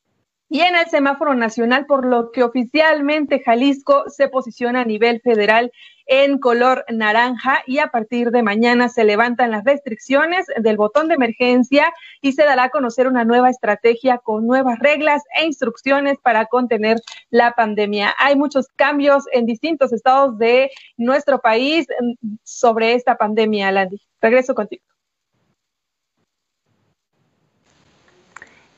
y 0.50 0.60
en 0.60 0.76
el 0.76 0.86
semáforo 0.88 1.34
nacional, 1.34 1.86
por 1.86 2.04
lo 2.04 2.32
que 2.32 2.42
oficialmente 2.42 3.40
Jalisco 3.42 4.04
se 4.08 4.28
posiciona 4.28 4.82
a 4.82 4.84
nivel 4.84 5.22
federal 5.22 5.72
en 6.08 6.38
color 6.38 6.84
naranja 6.88 7.62
y 7.66 7.78
a 7.78 7.88
partir 7.88 8.30
de 8.30 8.42
mañana 8.42 8.88
se 8.88 9.04
levantan 9.04 9.50
las 9.50 9.64
restricciones 9.64 10.46
del 10.56 10.76
botón 10.76 11.08
de 11.08 11.14
emergencia 11.14 11.92
y 12.22 12.32
se 12.32 12.44
dará 12.44 12.64
a 12.64 12.70
conocer 12.70 13.06
una 13.06 13.24
nueva 13.24 13.50
estrategia 13.50 14.18
con 14.18 14.46
nuevas 14.46 14.78
reglas 14.78 15.22
e 15.38 15.44
instrucciones 15.44 16.18
para 16.22 16.46
contener 16.46 16.98
la 17.30 17.52
pandemia. 17.52 18.14
Hay 18.18 18.36
muchos 18.36 18.68
cambios 18.74 19.24
en 19.32 19.44
distintos 19.44 19.92
estados 19.92 20.38
de 20.38 20.70
nuestro 20.96 21.40
país 21.40 21.86
sobre 22.42 22.94
esta 22.94 23.16
pandemia, 23.16 23.70
Landy. 23.70 24.00
Regreso 24.20 24.54
contigo. 24.54 24.82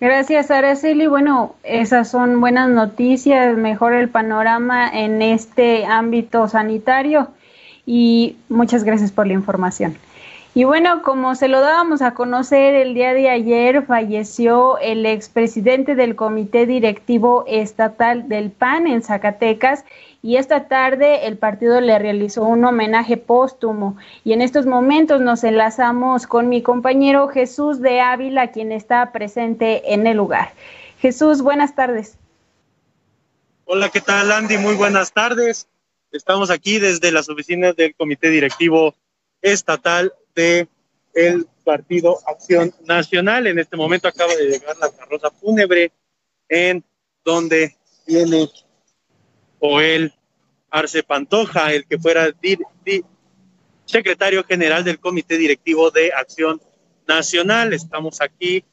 Gracias, 0.01 0.51
Araceli. 0.51 1.07
Bueno, 1.07 1.57
esas 1.63 2.09
son 2.09 2.41
buenas 2.41 2.71
noticias, 2.71 3.55
mejora 3.55 4.01
el 4.01 4.09
panorama 4.09 4.89
en 4.89 5.21
este 5.21 5.85
ámbito 5.85 6.49
sanitario 6.49 7.29
y 7.85 8.37
muchas 8.49 8.83
gracias 8.83 9.13
por 9.13 9.27
la 9.27 9.35
información. 9.35 9.99
Y 10.53 10.65
bueno, 10.65 11.03
como 11.03 11.37
se 11.37 11.47
lo 11.47 11.61
dábamos 11.61 12.03
a 12.03 12.15
conocer 12.15 12.75
el 12.75 12.93
día 12.93 13.15
de 13.15 13.31
ayer, 13.31 13.87
falleció 13.87 14.79
el 14.79 15.07
expresidente 15.07 15.95
del 15.95 16.17
Comité 16.17 16.67
Directivo 16.67 17.45
Estatal 17.47 18.29
del 18.29 18.51
PAN 18.51 18.89
en 18.89 19.01
Zacatecas 19.01 19.85
y 20.23 20.37
esta 20.37 20.67
tarde 20.67 21.29
el 21.29 21.39
partido 21.39 21.81
le 21.81 21.97
realizó 22.01 22.43
un 22.43 22.65
homenaje 22.65 23.17
póstumo 23.17 23.97
y 24.25 24.33
en 24.33 24.43
estos 24.43 24.67
momentos 24.67 25.21
nos 25.21 25.45
enlazamos 25.45 26.27
con 26.27 26.49
mi 26.49 26.63
compañero 26.63 27.29
Jesús 27.29 27.81
de 27.81 28.01
Ávila, 28.01 28.51
quien 28.51 28.73
está 28.73 29.13
presente 29.13 29.95
en 29.95 30.09
el 30.09 30.17
lugar. 30.17 30.53
Jesús, 30.99 31.43
buenas 31.43 31.77
tardes. 31.77 32.17
Hola, 33.67 33.89
¿qué 33.89 34.01
tal 34.01 34.33
Andy? 34.33 34.59
Muy 34.59 34.75
buenas 34.75 35.13
tardes. 35.13 35.69
Estamos 36.11 36.51
aquí 36.51 36.81
desde 36.81 37.13
las 37.13 37.29
oficinas 37.29 37.77
del 37.77 37.95
Comité 37.95 38.31
Directivo 38.31 38.97
estatal 39.43 40.13
de 40.41 40.69
el 41.15 41.47
Partido 41.65 42.19
Acción 42.27 42.73
Nacional. 42.87 43.47
En 43.47 43.59
este 43.59 43.77
momento 43.77 44.09
acaba 44.09 44.35
de 44.35 44.49
llegar 44.49 44.77
la 44.79 44.91
carroza 44.91 45.31
fúnebre 45.31 45.93
en 46.49 46.83
donde 47.25 47.77
viene 48.07 48.49
Joel 49.59 50.13
Arce 50.71 51.03
Pantoja, 51.03 51.73
el 51.73 51.87
que 51.87 51.99
fuera 51.99 52.31
secretario 53.85 54.45
general 54.45 54.85
del 54.85 54.99
Comité 54.99 55.37
Directivo 55.37 55.91
de 55.91 56.13
Acción 56.13 56.61
Nacional. 57.07 57.73
Estamos 57.73 58.21
aquí 58.21 58.65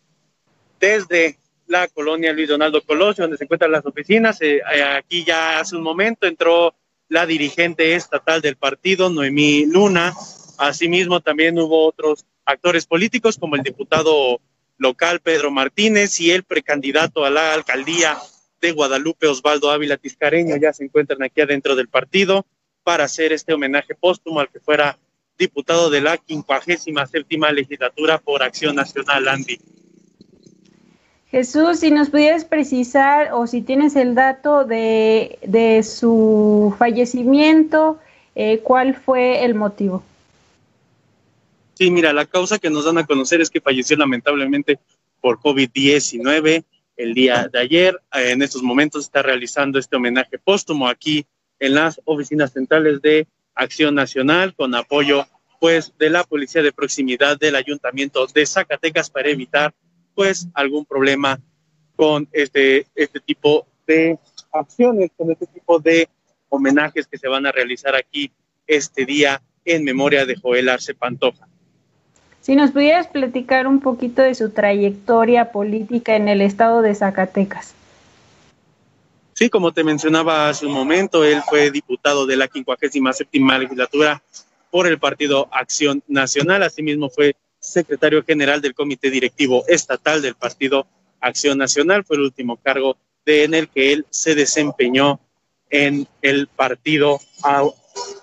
desde 0.80 1.38
la 1.66 1.88
colonia 1.88 2.32
Luis 2.32 2.48
Donaldo 2.48 2.82
Colosio, 2.82 3.24
donde 3.24 3.38
se 3.38 3.44
encuentran 3.44 3.72
las 3.72 3.86
oficinas. 3.86 4.42
Eh, 4.42 4.58
eh, 4.58 4.84
aquí 4.84 5.26
ya 5.26 5.60
hace 5.60 5.76
un 5.76 5.84
momento 5.84 6.28
entró 6.28 6.74
la 7.10 7.26
dirigente 7.26 7.96
estatal 7.96 8.42
del 8.42 8.56
partido, 8.56 9.10
Noemí 9.10 9.66
Luna. 9.66 10.14
Asimismo, 10.58 11.22
también 11.22 11.58
hubo 11.60 11.88
otros 11.88 12.26
actores 12.46 12.86
políticos 12.86 13.38
como 13.38 13.56
el 13.56 13.64
diputado 13.64 14.40
local 14.78 15.20
Pedro 15.20 15.52
Martínez 15.52 16.20
y 16.20 16.32
el 16.32 16.44
precandidato 16.44 17.26
a 17.26 17.30
la 17.30 17.54
alcaldía 17.54 18.18
de 18.62 18.72
Guadalupe, 18.72 19.28
Osvaldo 19.28 19.70
Ávila 19.70 19.98
Tiscareño, 19.98 20.56
ya 20.58 20.74
se 20.74 20.84
encuentran 20.86 21.22
aquí 21.24 21.42
adentro 21.42 21.76
del 21.76 21.90
partido 21.90 22.46
para 22.84 23.04
hacer 23.04 23.34
este 23.34 23.54
homenaje 23.54 23.96
póstumo 23.96 24.40
al 24.40 24.50
que 24.50 24.60
fuera 24.60 24.98
diputado 25.38 25.90
de 25.90 26.02
la 26.02 26.20
57 26.26 27.54
legislatura 27.54 28.18
por 28.18 28.42
Acción 28.42 28.76
Nacional, 28.76 29.28
Andy. 29.28 29.60
Jesús, 31.30 31.82
si 31.82 31.92
nos 31.92 32.10
pudieras 32.10 32.46
precisar 32.46 33.34
o 33.34 33.46
si 33.46 33.62
tienes 33.62 33.96
el 33.96 34.16
dato 34.16 34.64
de, 34.64 35.84
su 35.84 36.74
fallecimiento, 36.80 38.00
eh, 38.36 38.60
¿cuál 38.64 38.96
fue 38.96 39.44
el 39.44 39.54
motivo? 39.54 40.04
Sí, 41.78 41.92
mira, 41.92 42.12
la 42.12 42.26
causa 42.26 42.58
que 42.58 42.72
nos 42.72 42.86
dan 42.86 42.98
a 42.98 43.06
conocer 43.06 43.40
es 43.40 43.52
que 43.52 43.62
falleció 43.62 43.96
lamentablemente 43.98 44.80
por 45.22 45.38
COVID-19 45.40 46.66
el 46.96 47.14
día 47.14 47.48
de 47.54 47.60
ayer. 47.60 48.02
En 48.14 48.42
estos 48.42 48.64
momentos 48.64 49.06
está 49.06 49.22
realizando 49.22 49.78
este 49.78 49.96
homenaje 49.96 50.40
póstumo 50.40 50.88
aquí 50.88 51.28
en 51.60 51.76
las 51.76 52.02
oficinas 52.06 52.54
centrales 52.54 53.00
de 53.04 53.28
Acción 53.54 53.94
Nacional 53.94 54.56
con 54.56 54.74
apoyo 54.74 55.28
pues 55.60 55.94
de 56.00 56.10
la 56.10 56.24
Policía 56.24 56.64
de 56.64 56.72
Proximidad 56.72 57.38
del 57.38 57.56
Ayuntamiento 57.56 58.26
de 58.26 58.48
Zacatecas 58.48 59.12
para 59.12 59.30
evitar 59.30 59.76
pues 60.16 60.48
algún 60.56 60.84
problema 60.84 61.40
con 61.96 62.28
este, 62.32 62.88
este 62.96 63.20
tipo 63.20 63.68
de 63.86 64.18
acciones, 64.52 65.12
con 65.16 65.30
este 65.30 65.46
tipo 65.46 65.78
de 65.78 66.10
homenajes 66.50 67.06
que 67.06 67.20
se 67.20 67.28
van 67.28 67.46
a 67.46 67.52
realizar 67.52 67.96
aquí 67.96 68.32
este 68.66 69.06
día 69.06 69.44
en 69.64 69.84
memoria 69.84 70.26
de 70.26 70.38
Joel 70.38 70.70
Arce 70.70 70.96
Pantoja. 70.96 71.48
Si 72.48 72.56
nos 72.56 72.72
pudieras 72.72 73.08
platicar 73.08 73.68
un 73.68 73.82
poquito 73.82 74.22
de 74.22 74.34
su 74.34 74.52
trayectoria 74.52 75.52
política 75.52 76.16
en 76.16 76.30
el 76.30 76.40
estado 76.40 76.82
de 76.82 76.96
Zacatecas. 76.96 77.74
Sí, 79.34 79.50
como 79.50 79.74
te 79.74 79.84
mencionaba 79.84 80.48
hace 80.48 80.66
un 80.66 80.72
momento, 80.72 81.26
él 81.26 81.42
fue 81.50 81.72
diputado 81.72 82.26
de 82.26 82.38
la 82.38 82.48
57 82.48 83.38
legislatura 83.60 84.24
por 84.72 84.88
el 84.88 84.98
Partido 84.98 85.50
Acción 85.52 86.02
Nacional, 86.08 86.64
asimismo 86.64 87.10
fue 87.10 87.36
secretario 87.60 88.24
general 88.24 88.62
del 88.62 88.74
Comité 88.74 89.12
Directivo 89.12 89.66
Estatal 89.68 90.22
del 90.22 90.36
Partido 90.36 90.88
Acción 91.20 91.58
Nacional. 91.58 92.06
Fue 92.06 92.16
el 92.16 92.22
último 92.24 92.56
cargo 92.56 92.96
en 93.26 93.56
el 93.56 93.68
que 93.68 93.92
él 93.92 94.06
se 94.10 94.36
desempeñó 94.36 95.20
en 95.70 96.08
el 96.22 96.48
partido 96.48 97.20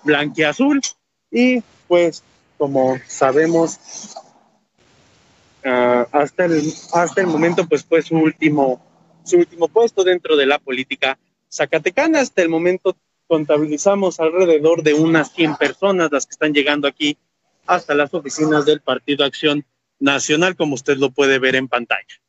blanquiazul. 0.03 0.81
Y 1.29 1.61
pues, 1.87 2.23
como 2.57 2.97
sabemos, 3.07 4.15
ah, 5.63 6.07
hasta, 6.11 6.45
el, 6.45 6.61
hasta 6.93 7.21
el 7.21 7.27
momento, 7.27 7.67
pues 7.67 7.83
fue 7.83 8.01
su 8.01 8.15
último, 8.15 8.81
su 9.23 9.37
último 9.37 9.67
puesto 9.67 10.03
dentro 10.03 10.35
de 10.35 10.45
la 10.45 10.59
política 10.59 11.17
zacatecana. 11.49 12.21
Hasta 12.21 12.41
el 12.41 12.49
momento 12.49 12.95
contabilizamos 13.27 14.19
alrededor 14.19 14.83
de 14.83 14.93
unas 14.93 15.33
100 15.33 15.55
personas 15.55 16.11
las 16.11 16.25
que 16.25 16.31
están 16.31 16.53
llegando 16.53 16.87
aquí 16.87 17.17
hasta 17.65 17.95
las 17.95 18.13
oficinas 18.13 18.65
del 18.65 18.81
Partido 18.81 19.25
Acción 19.25 19.65
Nacional, 19.99 20.55
como 20.55 20.75
usted 20.75 20.97
lo 20.97 21.09
puede 21.09 21.39
ver 21.39 21.55
en 21.55 21.67
pantalla. 21.67 22.21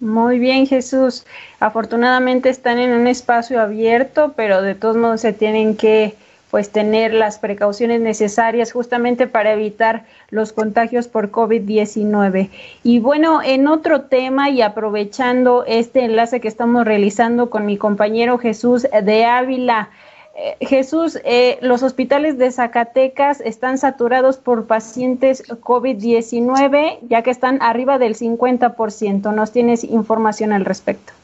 Muy 0.00 0.38
bien, 0.38 0.66
Jesús. 0.66 1.24
Afortunadamente 1.60 2.48
están 2.48 2.78
en 2.78 2.92
un 2.92 3.06
espacio 3.06 3.60
abierto, 3.60 4.34
pero 4.36 4.60
de 4.60 4.74
todos 4.74 4.96
modos 4.96 5.20
se 5.20 5.32
tienen 5.32 5.76
que 5.76 6.14
pues 6.54 6.70
tener 6.70 7.12
las 7.12 7.40
precauciones 7.40 8.00
necesarias 8.00 8.70
justamente 8.70 9.26
para 9.26 9.54
evitar 9.54 10.06
los 10.30 10.52
contagios 10.52 11.08
por 11.08 11.32
COVID-19. 11.32 12.48
Y 12.84 13.00
bueno, 13.00 13.42
en 13.42 13.66
otro 13.66 14.02
tema 14.02 14.50
y 14.50 14.62
aprovechando 14.62 15.64
este 15.66 16.04
enlace 16.04 16.40
que 16.40 16.46
estamos 16.46 16.84
realizando 16.84 17.50
con 17.50 17.66
mi 17.66 17.76
compañero 17.76 18.38
Jesús 18.38 18.86
de 19.02 19.24
Ávila, 19.24 19.90
eh, 20.36 20.56
Jesús, 20.60 21.18
eh, 21.24 21.58
los 21.60 21.82
hospitales 21.82 22.38
de 22.38 22.52
Zacatecas 22.52 23.40
están 23.40 23.76
saturados 23.76 24.36
por 24.36 24.68
pacientes 24.68 25.42
COVID-19, 25.48 27.00
ya 27.08 27.22
que 27.22 27.32
están 27.32 27.60
arriba 27.62 27.98
del 27.98 28.14
50%. 28.14 29.34
¿Nos 29.34 29.50
tienes 29.50 29.82
información 29.82 30.52
al 30.52 30.64
respecto? 30.64 31.14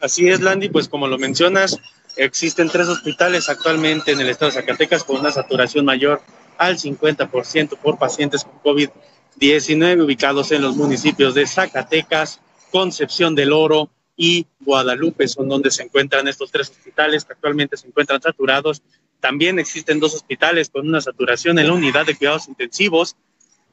Así 0.00 0.26
es, 0.30 0.40
Landy, 0.40 0.70
pues 0.70 0.88
como 0.88 1.06
lo 1.06 1.18
mencionas, 1.18 1.78
existen 2.16 2.68
tres 2.68 2.88
hospitales 2.88 3.48
actualmente 3.48 4.12
en 4.12 4.20
el 4.20 4.28
estado 4.28 4.50
de 4.50 4.60
Zacatecas 4.60 5.04
con 5.04 5.20
una 5.20 5.30
saturación 5.30 5.84
mayor 5.84 6.22
al 6.58 6.78
50% 6.78 7.78
por 7.78 7.98
pacientes 7.98 8.44
con 8.44 8.60
COVID-19 8.62 10.04
ubicados 10.04 10.52
en 10.52 10.62
los 10.62 10.76
municipios 10.76 11.34
de 11.34 11.46
Zacatecas, 11.46 12.40
Concepción 12.70 13.34
del 13.34 13.52
Oro, 13.52 13.90
y 14.16 14.46
Guadalupe 14.60 15.26
son 15.28 15.48
donde 15.48 15.70
se 15.70 15.82
encuentran 15.82 16.28
estos 16.28 16.50
tres 16.50 16.70
hospitales 16.70 17.24
que 17.24 17.32
actualmente 17.32 17.76
se 17.76 17.88
encuentran 17.88 18.22
saturados. 18.22 18.82
También 19.20 19.58
existen 19.58 20.00
dos 20.00 20.14
hospitales 20.14 20.70
con 20.70 20.86
una 20.86 21.00
saturación 21.00 21.58
en 21.58 21.68
la 21.68 21.72
unidad 21.72 22.06
de 22.06 22.14
cuidados 22.14 22.48
intensivos, 22.48 23.16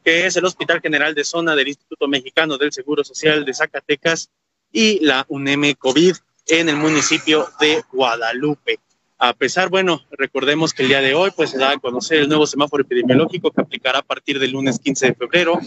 que 0.03 0.25
es 0.25 0.35
el 0.35 0.45
Hospital 0.45 0.81
General 0.81 1.13
de 1.13 1.23
Zona 1.23 1.55
del 1.55 1.67
Instituto 1.67 2.07
Mexicano 2.07 2.57
del 2.57 2.71
Seguro 2.71 3.03
Social 3.03 3.45
de 3.45 3.53
Zacatecas 3.53 4.31
y 4.71 4.99
la 5.05 5.25
UNEM 5.27 5.75
COVID 5.75 6.15
en 6.47 6.69
el 6.69 6.75
municipio 6.75 7.47
de 7.59 7.83
Guadalupe. 7.91 8.79
A 9.17 9.33
pesar, 9.33 9.69
bueno, 9.69 10.01
recordemos 10.11 10.73
que 10.73 10.83
el 10.83 10.89
día 10.89 11.01
de 11.01 11.13
hoy 11.13 11.31
pues 11.35 11.51
se 11.51 11.57
da 11.57 11.71
a 11.71 11.77
conocer 11.77 12.19
el 12.19 12.29
nuevo 12.29 12.47
semáforo 12.47 12.83
epidemiológico 12.83 13.51
que 13.51 13.61
aplicará 13.61 13.99
a 13.99 14.03
partir 14.03 14.39
del 14.39 14.51
lunes 14.51 14.79
15 14.79 15.07
de 15.07 15.13
febrero. 15.13 15.59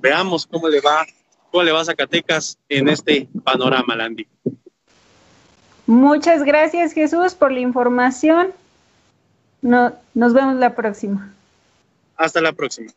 Veamos 0.00 0.46
cómo 0.46 0.68
le 0.68 0.80
va 0.80 1.06
¿Cómo 1.50 1.62
le 1.62 1.72
va 1.72 1.80
a 1.80 1.84
Zacatecas 1.84 2.58
en 2.68 2.88
este 2.88 3.28
panorama, 3.42 3.96
Landy? 3.96 4.26
Muchas 5.86 6.44
gracias, 6.44 6.92
Jesús, 6.92 7.34
por 7.34 7.52
la 7.52 7.60
información. 7.60 8.52
No, 9.62 9.94
nos 10.14 10.34
vemos 10.34 10.56
la 10.56 10.74
próxima. 10.74 11.32
Hasta 12.16 12.40
la 12.40 12.52
próxima. 12.52 12.92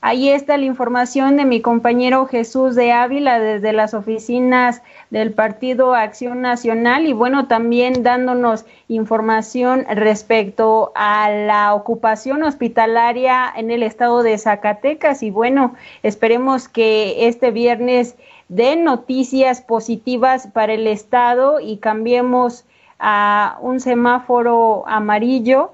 Ahí 0.00 0.28
está 0.28 0.56
la 0.56 0.64
información 0.64 1.36
de 1.36 1.44
mi 1.44 1.60
compañero 1.60 2.26
Jesús 2.26 2.76
de 2.76 2.92
Ávila 2.92 3.40
desde 3.40 3.72
las 3.72 3.94
oficinas 3.94 4.80
del 5.10 5.32
Partido 5.32 5.92
Acción 5.92 6.40
Nacional 6.40 7.06
y 7.06 7.12
bueno, 7.12 7.48
también 7.48 8.04
dándonos 8.04 8.64
información 8.86 9.84
respecto 9.90 10.92
a 10.94 11.30
la 11.30 11.74
ocupación 11.74 12.44
hospitalaria 12.44 13.52
en 13.56 13.72
el 13.72 13.82
estado 13.82 14.22
de 14.22 14.38
Zacatecas. 14.38 15.24
Y 15.24 15.32
bueno, 15.32 15.74
esperemos 16.04 16.68
que 16.68 17.26
este 17.26 17.50
viernes 17.50 18.14
den 18.48 18.84
noticias 18.84 19.62
positivas 19.62 20.46
para 20.46 20.74
el 20.74 20.86
estado 20.86 21.58
y 21.58 21.78
cambiemos 21.78 22.64
a 23.00 23.58
un 23.60 23.80
semáforo 23.80 24.84
amarillo 24.86 25.72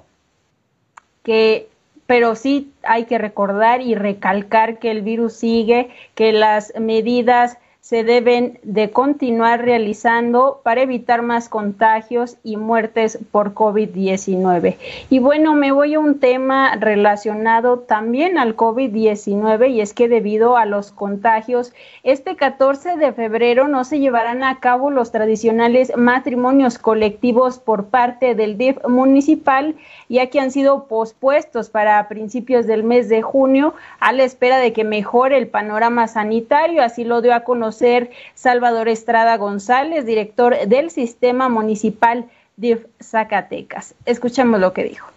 que 1.23 1.69
pero 2.07 2.35
sí 2.35 2.73
hay 2.83 3.05
que 3.05 3.19
recordar 3.19 3.81
y 3.81 3.95
recalcar 3.95 4.79
que 4.79 4.91
el 4.91 5.03
virus 5.03 5.35
sigue, 5.35 5.91
que 6.15 6.33
las 6.33 6.73
medidas 6.79 7.59
se 7.85 8.03
deben 8.03 8.61
de 8.63 8.91
continuar 8.91 9.63
realizando 9.63 10.63
para 10.63 10.81
evitar 10.81 11.21
más 11.21 11.51
contagios 11.51 12.39
y 12.43 12.57
muertes 12.57 13.19
por 13.31 13.53
COVID-19. 13.53 14.77
Y 15.11 15.19
bueno, 15.19 15.53
me 15.53 15.71
voy 15.71 15.93
a 15.93 16.01
un 16.01 16.19
tema 16.19 16.77
relacionado 16.77 17.81
también 17.81 18.39
al 18.39 18.57
COVID-19 18.57 19.69
y 19.71 19.83
es 19.83 19.93
que 19.93 20.09
debido 20.09 20.57
a 20.57 20.65
los 20.65 20.93
contagios, 20.93 21.75
este 22.05 22.37
14 22.37 22.97
de 22.97 23.13
febrero 23.13 23.69
no 23.69 23.85
se 23.85 23.99
llevarán 23.99 24.45
a 24.45 24.61
cabo 24.61 24.91
los 24.91 25.13
tradicionales 25.13 25.93
matrimonios 25.95 26.79
colectivos 26.79 27.59
por 27.59 27.89
parte 27.89 28.35
del 28.35 28.57
DIF 28.57 28.79
municipal, 28.89 29.75
ya 30.09 30.29
que 30.29 30.41
han 30.41 30.53
sido 30.53 30.87
pospuestos 30.87 31.69
para 31.69 32.09
principios 32.09 32.67
del 32.67 32.83
mes 32.83 33.11
de 33.11 33.21
junio 33.21 33.75
a 34.01 34.15
la 34.15 34.25
espera 34.25 34.57
de 34.57 34.73
que 34.73 34.85
mejore 34.85 35.37
el 35.37 35.49
panorama 35.49 36.09
sanitario, 36.09 36.83
así 36.83 37.05
lo 37.05 37.21
dio 37.21 37.35
a 37.35 37.41
conocer 37.41 37.74
conocer 37.75 38.11
Salvador 38.35 38.89
Estrada 38.89 39.37
González, 39.37 40.07
director 40.07 40.57
del 40.67 40.91
Sistema 40.91 41.49
Municipal 41.49 42.31
de 42.57 42.87
Zacatecas. 43.03 43.95
Escuchemos 44.07 44.61
lo 44.61 44.73
que 44.73 44.85
dijo. 44.85 45.09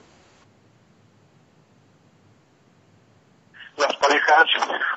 Las 3.77 3.95
parejas 3.97 4.45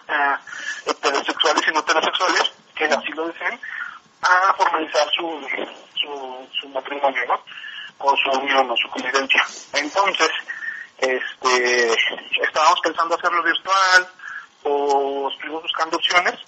eh, 0.09 0.37
heterosexuales 0.87 1.63
y 1.69 1.73
no 1.73 1.81
heterosexuales 1.81 2.53
que 2.75 2.85
así 2.87 3.13
lo 3.13 3.29
deseen 3.29 3.61
a 4.23 4.55
formalizar 4.55 5.07
su, 5.15 5.47
su, 5.97 6.49
su 6.61 6.69
matrimonio, 6.71 7.21
¿no? 7.29 7.41
O 7.99 8.17
su 8.17 8.41
unión 8.41 8.71
o 8.71 8.77
su 8.77 8.89
convivencia. 8.89 9.45
Entonces, 9.75 10.31
este, 10.99 11.95
estábamos 12.41 12.81
pensando 12.83 13.17
hacerlo 13.17 13.43
virtual 13.43 14.09
o 14.63 15.29
estuvimos 15.31 15.63
buscando 15.63 15.99
opciones 15.99 16.41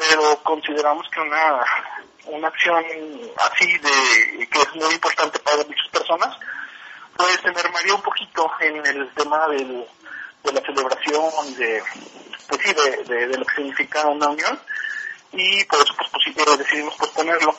pero 0.00 0.42
consideramos 0.42 1.06
que 1.10 1.20
una, 1.20 1.60
una 2.24 2.48
acción 2.48 2.82
así 3.36 3.78
de 3.78 4.48
que 4.48 4.58
es 4.58 4.74
muy 4.74 4.94
importante 4.94 5.38
para 5.40 5.58
muchas 5.58 5.88
personas, 5.92 6.36
pues 7.16 7.38
se 7.42 7.52
mermaría 7.52 7.94
un 7.94 8.00
poquito 8.00 8.50
en 8.60 8.86
el 8.86 9.12
tema 9.12 9.46
del, 9.48 9.86
de 10.42 10.52
la 10.52 10.60
celebración 10.62 11.54
de, 11.56 11.82
pues 12.48 12.60
sí, 12.64 12.72
de, 12.72 13.26
de, 13.26 13.36
lo 13.36 13.44
que 13.44 13.54
significa 13.56 14.06
una 14.06 14.30
unión 14.30 14.58
y 15.32 15.64
por 15.66 15.78
eso 15.80 15.94
pues, 15.96 16.34
pues 16.34 16.58
decidimos 16.58 16.94
posponerlo. 16.96 17.54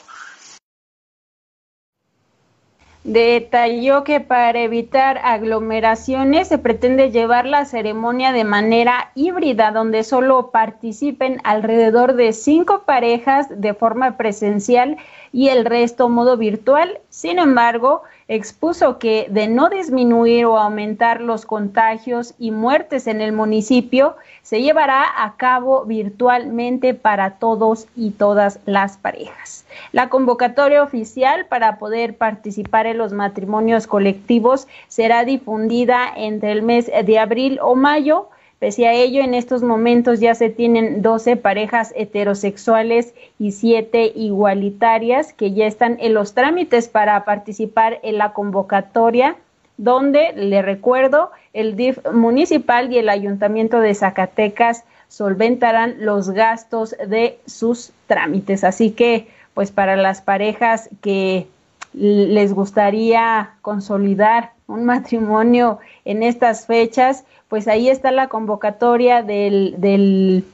Detalló 3.03 4.03
que 4.03 4.19
para 4.19 4.59
evitar 4.59 5.19
aglomeraciones 5.23 6.47
se 6.47 6.59
pretende 6.59 7.09
llevar 7.09 7.47
la 7.47 7.65
ceremonia 7.65 8.31
de 8.31 8.43
manera 8.43 9.09
híbrida, 9.15 9.71
donde 9.71 10.03
solo 10.03 10.51
participen 10.51 11.41
alrededor 11.43 12.13
de 12.13 12.31
cinco 12.31 12.83
parejas 12.83 13.47
de 13.49 13.73
forma 13.73 14.17
presencial 14.17 14.97
y 15.33 15.49
el 15.49 15.65
resto 15.65 16.09
modo 16.09 16.37
virtual. 16.37 16.99
Sin 17.09 17.39
embargo, 17.39 18.03
expuso 18.31 18.97
que 18.97 19.27
de 19.29 19.49
no 19.49 19.69
disminuir 19.69 20.45
o 20.45 20.57
aumentar 20.57 21.19
los 21.19 21.45
contagios 21.45 22.33
y 22.39 22.51
muertes 22.51 23.07
en 23.07 23.19
el 23.19 23.33
municipio, 23.33 24.15
se 24.41 24.61
llevará 24.61 25.03
a 25.17 25.35
cabo 25.35 25.83
virtualmente 25.83 26.93
para 26.93 27.31
todos 27.31 27.87
y 27.93 28.11
todas 28.11 28.59
las 28.65 28.95
parejas. 28.95 29.65
La 29.91 30.07
convocatoria 30.07 30.81
oficial 30.81 31.45
para 31.47 31.77
poder 31.77 32.15
participar 32.15 32.85
en 32.85 32.99
los 32.99 33.11
matrimonios 33.11 33.85
colectivos 33.85 34.65
será 34.87 35.25
difundida 35.25 36.07
entre 36.15 36.53
el 36.53 36.61
mes 36.61 36.89
de 36.89 37.19
abril 37.19 37.59
o 37.61 37.75
mayo 37.75 38.29
Pese 38.61 38.85
a 38.85 38.93
ello, 38.93 39.23
en 39.23 39.33
estos 39.33 39.63
momentos 39.63 40.19
ya 40.19 40.35
se 40.35 40.51
tienen 40.51 41.01
12 41.01 41.35
parejas 41.35 41.91
heterosexuales 41.95 43.15
y 43.39 43.53
7 43.53 44.11
igualitarias 44.13 45.33
que 45.33 45.51
ya 45.53 45.65
están 45.65 45.97
en 45.99 46.13
los 46.13 46.35
trámites 46.35 46.87
para 46.87 47.25
participar 47.25 47.97
en 48.03 48.19
la 48.19 48.33
convocatoria, 48.33 49.35
donde, 49.77 50.33
le 50.33 50.61
recuerdo, 50.61 51.31
el 51.53 51.75
DIF 51.75 51.97
municipal 52.13 52.93
y 52.93 52.99
el 52.99 53.09
Ayuntamiento 53.09 53.79
de 53.79 53.95
Zacatecas 53.95 54.83
solventarán 55.07 55.95
los 55.97 56.29
gastos 56.29 56.95
de 57.07 57.39
sus 57.47 57.91
trámites. 58.05 58.63
Así 58.63 58.91
que, 58.91 59.27
pues 59.55 59.71
para 59.71 59.95
las 59.95 60.21
parejas 60.21 60.87
que 61.01 61.47
les 61.93 62.53
gustaría 62.53 63.53
consolidar 63.63 64.51
un 64.67 64.85
matrimonio 64.85 65.79
en 66.05 66.21
estas 66.21 66.67
fechas, 66.67 67.25
pues 67.51 67.67
ahí 67.67 67.89
está 67.89 68.11
la 68.11 68.29
convocatoria 68.29 69.23
del, 69.23 70.45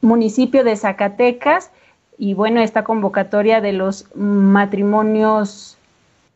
municipio 0.00 0.64
de 0.64 0.74
Zacatecas 0.74 1.70
y 2.18 2.34
bueno, 2.34 2.60
esta 2.60 2.82
convocatoria 2.82 3.60
de 3.60 3.72
los 3.72 4.06
matrimonios 4.16 5.78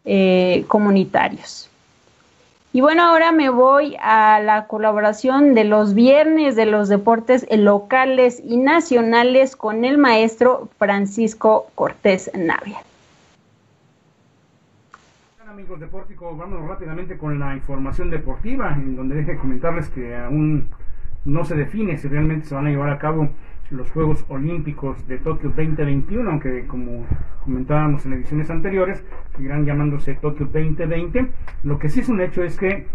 eh, 0.05 0.65
comunitarios. 0.69 1.69
Y 2.73 2.83
bueno, 2.83 3.03
ahora 3.03 3.33
me 3.33 3.51
voy 3.51 3.97
a 4.01 4.39
la 4.39 4.69
colaboración 4.69 5.55
de 5.55 5.65
los 5.65 5.93
viernes 5.93 6.55
de 6.55 6.67
los 6.67 6.89
deportes 6.89 7.45
locales 7.51 8.41
y 8.47 8.59
nacionales 8.59 9.57
con 9.57 9.85
el 9.85 9.99
maestro 9.99 10.69
Francisco 10.79 11.67
Cortés 11.75 12.31
Navia 12.33 12.79
amigos 15.49 15.79
de 15.79 15.87
Pórtico, 15.87 16.37
vamos 16.37 16.67
rápidamente 16.69 17.17
con 17.17 17.39
la 17.39 17.55
información 17.55 18.11
deportiva, 18.11 18.75
en 18.75 18.97
donde 18.97 19.15
deje 19.15 19.37
comentarles 19.37 19.89
que 19.91 20.17
aún 20.17 20.69
no 21.25 21.45
se 21.45 21.55
define 21.55 21.97
si 21.99 22.09
realmente 22.09 22.47
se 22.47 22.55
van 22.57 22.67
a 22.67 22.71
llevar 22.71 22.91
a 22.91 22.99
cabo 22.99 23.29
los 23.71 23.89
Juegos 23.93 24.25
Olímpicos 24.29 25.07
de 25.07 25.19
Tokio 25.19 25.51
2021, 25.51 26.29
aunque 26.29 26.67
como 26.67 27.07
comentábamos 27.45 28.05
en 28.07 28.15
ediciones 28.15 28.51
anteriores, 28.51 29.05
seguirán 29.37 29.65
llamándose 29.65 30.15
Tokio 30.15 30.47
2020. 30.47 31.31
Lo 31.63 31.79
que 31.79 31.91
sí 31.91 32.01
es 32.01 32.09
un 32.09 32.21
hecho 32.21 32.43
es 32.43 32.57
que 32.57 32.89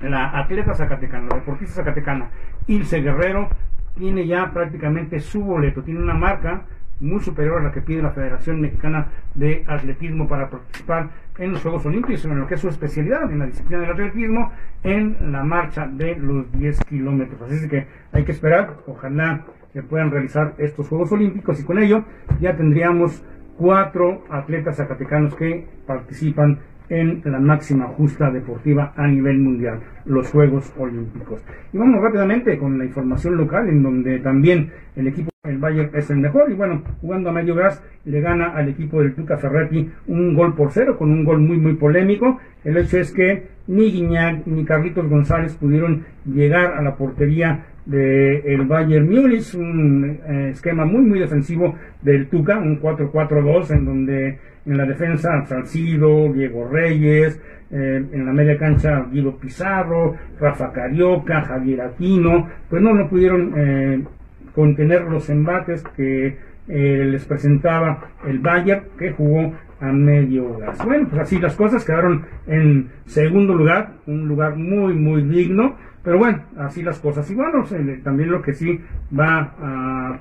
la 0.00 0.36
atleta 0.40 0.74
zacatecana, 0.74 1.28
la 1.28 1.36
deportista 1.36 1.76
zacatecana, 1.76 2.30
Ilse 2.66 3.00
Guerrero, 3.00 3.48
tiene 3.96 4.26
ya 4.26 4.50
prácticamente 4.52 5.20
su 5.20 5.40
boleto, 5.44 5.84
tiene 5.84 6.00
una 6.00 6.14
marca 6.14 6.64
muy 7.00 7.20
superior 7.20 7.60
a 7.60 7.64
la 7.64 7.72
que 7.72 7.82
pide 7.82 8.02
la 8.02 8.10
Federación 8.10 8.60
Mexicana 8.60 9.08
de 9.34 9.64
Atletismo 9.66 10.28
para 10.28 10.48
participar 10.48 11.10
en 11.38 11.52
los 11.52 11.62
Juegos 11.62 11.84
Olímpicos, 11.86 12.24
en 12.24 12.38
lo 12.38 12.46
que 12.46 12.54
es 12.54 12.60
su 12.60 12.68
especialidad, 12.68 13.30
en 13.30 13.38
la 13.38 13.46
disciplina 13.46 13.82
del 13.82 13.90
atletismo, 13.90 14.52
en 14.82 15.32
la 15.32 15.44
marcha 15.44 15.86
de 15.86 16.16
los 16.16 16.50
10 16.52 16.84
kilómetros. 16.84 17.40
Así 17.42 17.68
que 17.68 17.86
hay 18.12 18.24
que 18.24 18.32
esperar, 18.32 18.76
ojalá 18.86 19.44
se 19.72 19.82
puedan 19.82 20.10
realizar 20.10 20.54
estos 20.58 20.88
Juegos 20.88 21.12
Olímpicos 21.12 21.60
y 21.60 21.64
con 21.64 21.78
ello 21.78 22.04
ya 22.40 22.56
tendríamos 22.56 23.22
cuatro 23.58 24.24
atletas 24.30 24.76
zacatecanos 24.76 25.34
que 25.34 25.66
participan 25.86 26.60
en 26.88 27.22
la 27.24 27.38
máxima 27.38 27.86
justa 27.86 28.30
deportiva 28.30 28.92
a 28.96 29.06
nivel 29.06 29.38
mundial, 29.38 29.80
los 30.04 30.30
Juegos 30.30 30.72
Olímpicos. 30.78 31.42
Y 31.72 31.78
vamos 31.78 32.02
rápidamente 32.02 32.58
con 32.58 32.78
la 32.78 32.84
información 32.84 33.36
local, 33.36 33.68
en 33.68 33.82
donde 33.82 34.18
también 34.20 34.70
el 34.94 35.08
equipo 35.08 35.30
del 35.44 35.58
Bayern 35.58 35.90
es 35.94 36.10
el 36.10 36.18
mejor, 36.18 36.50
y 36.50 36.54
bueno, 36.54 36.82
jugando 37.00 37.30
a 37.30 37.32
medio 37.32 37.54
gas, 37.54 37.82
le 38.04 38.20
gana 38.20 38.52
al 38.54 38.68
equipo 38.68 39.00
del 39.00 39.14
Tuca 39.14 39.36
Ferretti 39.36 39.90
un 40.06 40.34
gol 40.34 40.54
por 40.54 40.70
cero, 40.70 40.96
con 40.96 41.10
un 41.10 41.24
gol 41.24 41.40
muy, 41.40 41.58
muy 41.58 41.74
polémico. 41.74 42.38
El 42.64 42.76
hecho 42.76 42.98
es 42.98 43.12
que 43.12 43.48
ni 43.68 43.90
Guiñac 43.90 44.46
ni 44.46 44.64
Carlitos 44.64 45.08
González 45.08 45.54
pudieron 45.56 46.04
llegar 46.24 46.74
a 46.74 46.82
la 46.82 46.96
portería 46.96 47.66
del 47.86 48.42
el 48.44 48.66
Bayern 48.66 49.08
Múnich, 49.08 49.54
un 49.54 50.18
eh, 50.28 50.50
esquema 50.50 50.84
muy, 50.84 51.02
muy 51.02 51.20
defensivo 51.20 51.74
del 52.02 52.28
Tuca, 52.28 52.58
un 52.58 52.80
4-4-2, 52.80 53.70
en 53.70 53.84
donde 53.84 54.38
en 54.66 54.76
la 54.76 54.84
defensa 54.84 55.44
Salcido, 55.46 56.32
Diego 56.32 56.68
Reyes, 56.68 57.40
eh, 57.70 58.04
en 58.12 58.26
la 58.26 58.32
media 58.32 58.58
cancha 58.58 59.06
Guido 59.10 59.36
Pizarro, 59.38 60.16
Rafa 60.40 60.72
Carioca, 60.72 61.42
Javier 61.42 61.82
Aquino, 61.82 62.48
pues 62.68 62.82
no, 62.82 62.92
no 62.92 63.08
pudieron 63.08 63.52
eh, 63.56 64.04
contener 64.52 65.02
los 65.02 65.30
embates 65.30 65.84
que 65.96 66.44
les 66.68 67.24
presentaba 67.26 68.08
el 68.26 68.40
Bayern, 68.40 68.82
que 68.98 69.12
jugó 69.12 69.52
a 69.80 69.92
medio 69.92 70.58
gas. 70.58 70.84
Bueno, 70.84 71.06
pues 71.08 71.22
así 71.22 71.38
las 71.38 71.54
cosas 71.54 71.84
quedaron 71.84 72.24
en 72.48 72.88
segundo 73.04 73.54
lugar, 73.54 73.92
un 74.06 74.26
lugar 74.26 74.56
muy, 74.56 74.94
muy 74.94 75.22
digno, 75.22 75.76
pero 76.06 76.18
bueno, 76.18 76.40
así 76.58 76.84
las 76.84 77.00
cosas. 77.00 77.28
Y 77.32 77.34
bueno, 77.34 77.64
también 78.04 78.30
lo 78.30 78.40
que 78.40 78.54
sí 78.54 78.80
va 79.12 79.52
a 79.60 80.20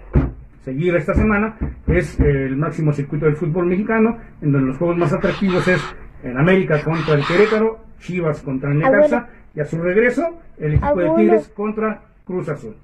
seguir 0.63 0.95
esta 0.95 1.13
semana 1.13 1.55
es 1.85 2.19
el 2.19 2.57
máximo 2.57 2.91
circuito 2.91 3.27
del 3.27 3.35
fútbol 3.35 3.67
mexicano, 3.67 4.17
en 4.41 4.51
donde 4.51 4.69
los 4.69 4.77
juegos 4.79 4.97
más 4.97 5.13
atractivos 5.13 5.67
es 5.67 5.95
en 6.23 6.39
América 6.39 6.83
contra 6.83 7.13
el 7.13 7.23
Querétaro, 7.23 7.81
Chivas 7.99 8.41
contra 8.41 8.71
el 8.71 8.79
Necaxa 8.79 9.29
y 9.53 9.59
a 9.59 9.65
su 9.65 9.77
regreso 9.79 10.23
el 10.57 10.73
equipo 10.73 10.95
de 10.95 11.09
Tigres 11.17 11.49
contra 11.49 12.01
Cruz 12.25 12.49
Azul. 12.49 12.75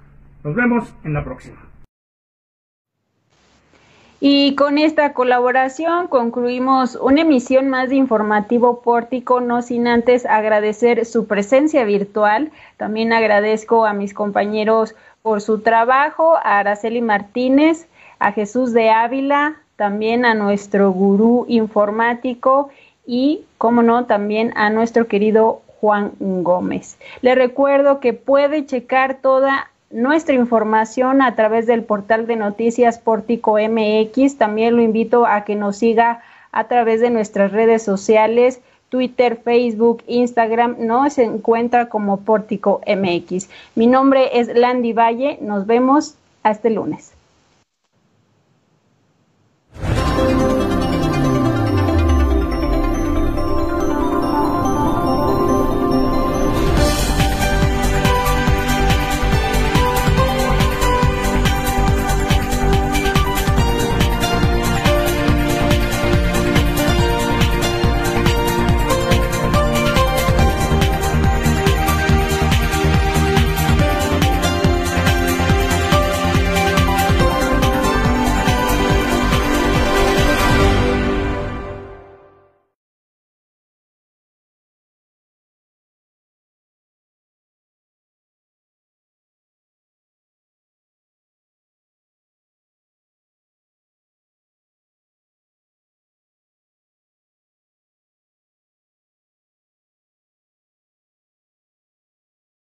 Nos 0.44 0.54
vemos 0.54 0.94
en 1.02 1.12
la 1.12 1.24
próxima. 1.24 1.71
Y 4.24 4.54
con 4.54 4.78
esta 4.78 5.14
colaboración 5.14 6.06
concluimos 6.06 6.94
una 6.94 7.22
emisión 7.22 7.68
más 7.68 7.88
de 7.88 7.96
Informativo 7.96 8.80
Pórtico, 8.80 9.40
no 9.40 9.62
sin 9.62 9.88
antes 9.88 10.26
agradecer 10.26 11.06
su 11.06 11.26
presencia 11.26 11.82
virtual. 11.82 12.52
También 12.76 13.12
agradezco 13.12 13.84
a 13.84 13.94
mis 13.94 14.14
compañeros 14.14 14.94
por 15.22 15.40
su 15.40 15.58
trabajo, 15.62 16.36
a 16.36 16.60
Araceli 16.60 17.00
Martínez, 17.00 17.88
a 18.20 18.30
Jesús 18.30 18.72
de 18.72 18.90
Ávila, 18.90 19.56
también 19.74 20.24
a 20.24 20.34
nuestro 20.34 20.92
gurú 20.92 21.44
informático 21.48 22.70
y, 23.04 23.44
como 23.58 23.82
no, 23.82 24.06
también 24.06 24.52
a 24.54 24.70
nuestro 24.70 25.08
querido 25.08 25.62
Juan 25.80 26.12
Gómez. 26.20 26.96
Le 27.22 27.34
recuerdo 27.34 27.98
que 27.98 28.12
puede 28.12 28.66
checar 28.66 29.16
toda 29.20 29.71
nuestra 29.92 30.34
información 30.34 31.22
a 31.22 31.34
través 31.36 31.66
del 31.66 31.84
portal 31.84 32.26
de 32.26 32.36
noticias 32.36 32.98
Pórtico 32.98 33.58
MX. 33.58 34.38
También 34.38 34.76
lo 34.76 34.82
invito 34.82 35.26
a 35.26 35.44
que 35.44 35.54
nos 35.54 35.76
siga 35.76 36.22
a 36.50 36.64
través 36.64 37.00
de 37.00 37.10
nuestras 37.10 37.52
redes 37.52 37.82
sociales. 37.82 38.60
Twitter, 38.88 39.40
Facebook, 39.42 40.02
Instagram, 40.06 40.76
no 40.78 41.08
se 41.08 41.24
encuentra 41.24 41.88
como 41.88 42.20
Pórtico 42.20 42.82
MX. 42.86 43.48
Mi 43.74 43.86
nombre 43.86 44.38
es 44.38 44.54
Landy 44.54 44.92
Valle, 44.92 45.38
nos 45.40 45.66
vemos 45.66 46.16
hasta 46.42 46.68
el 46.68 46.74
lunes. 46.74 47.14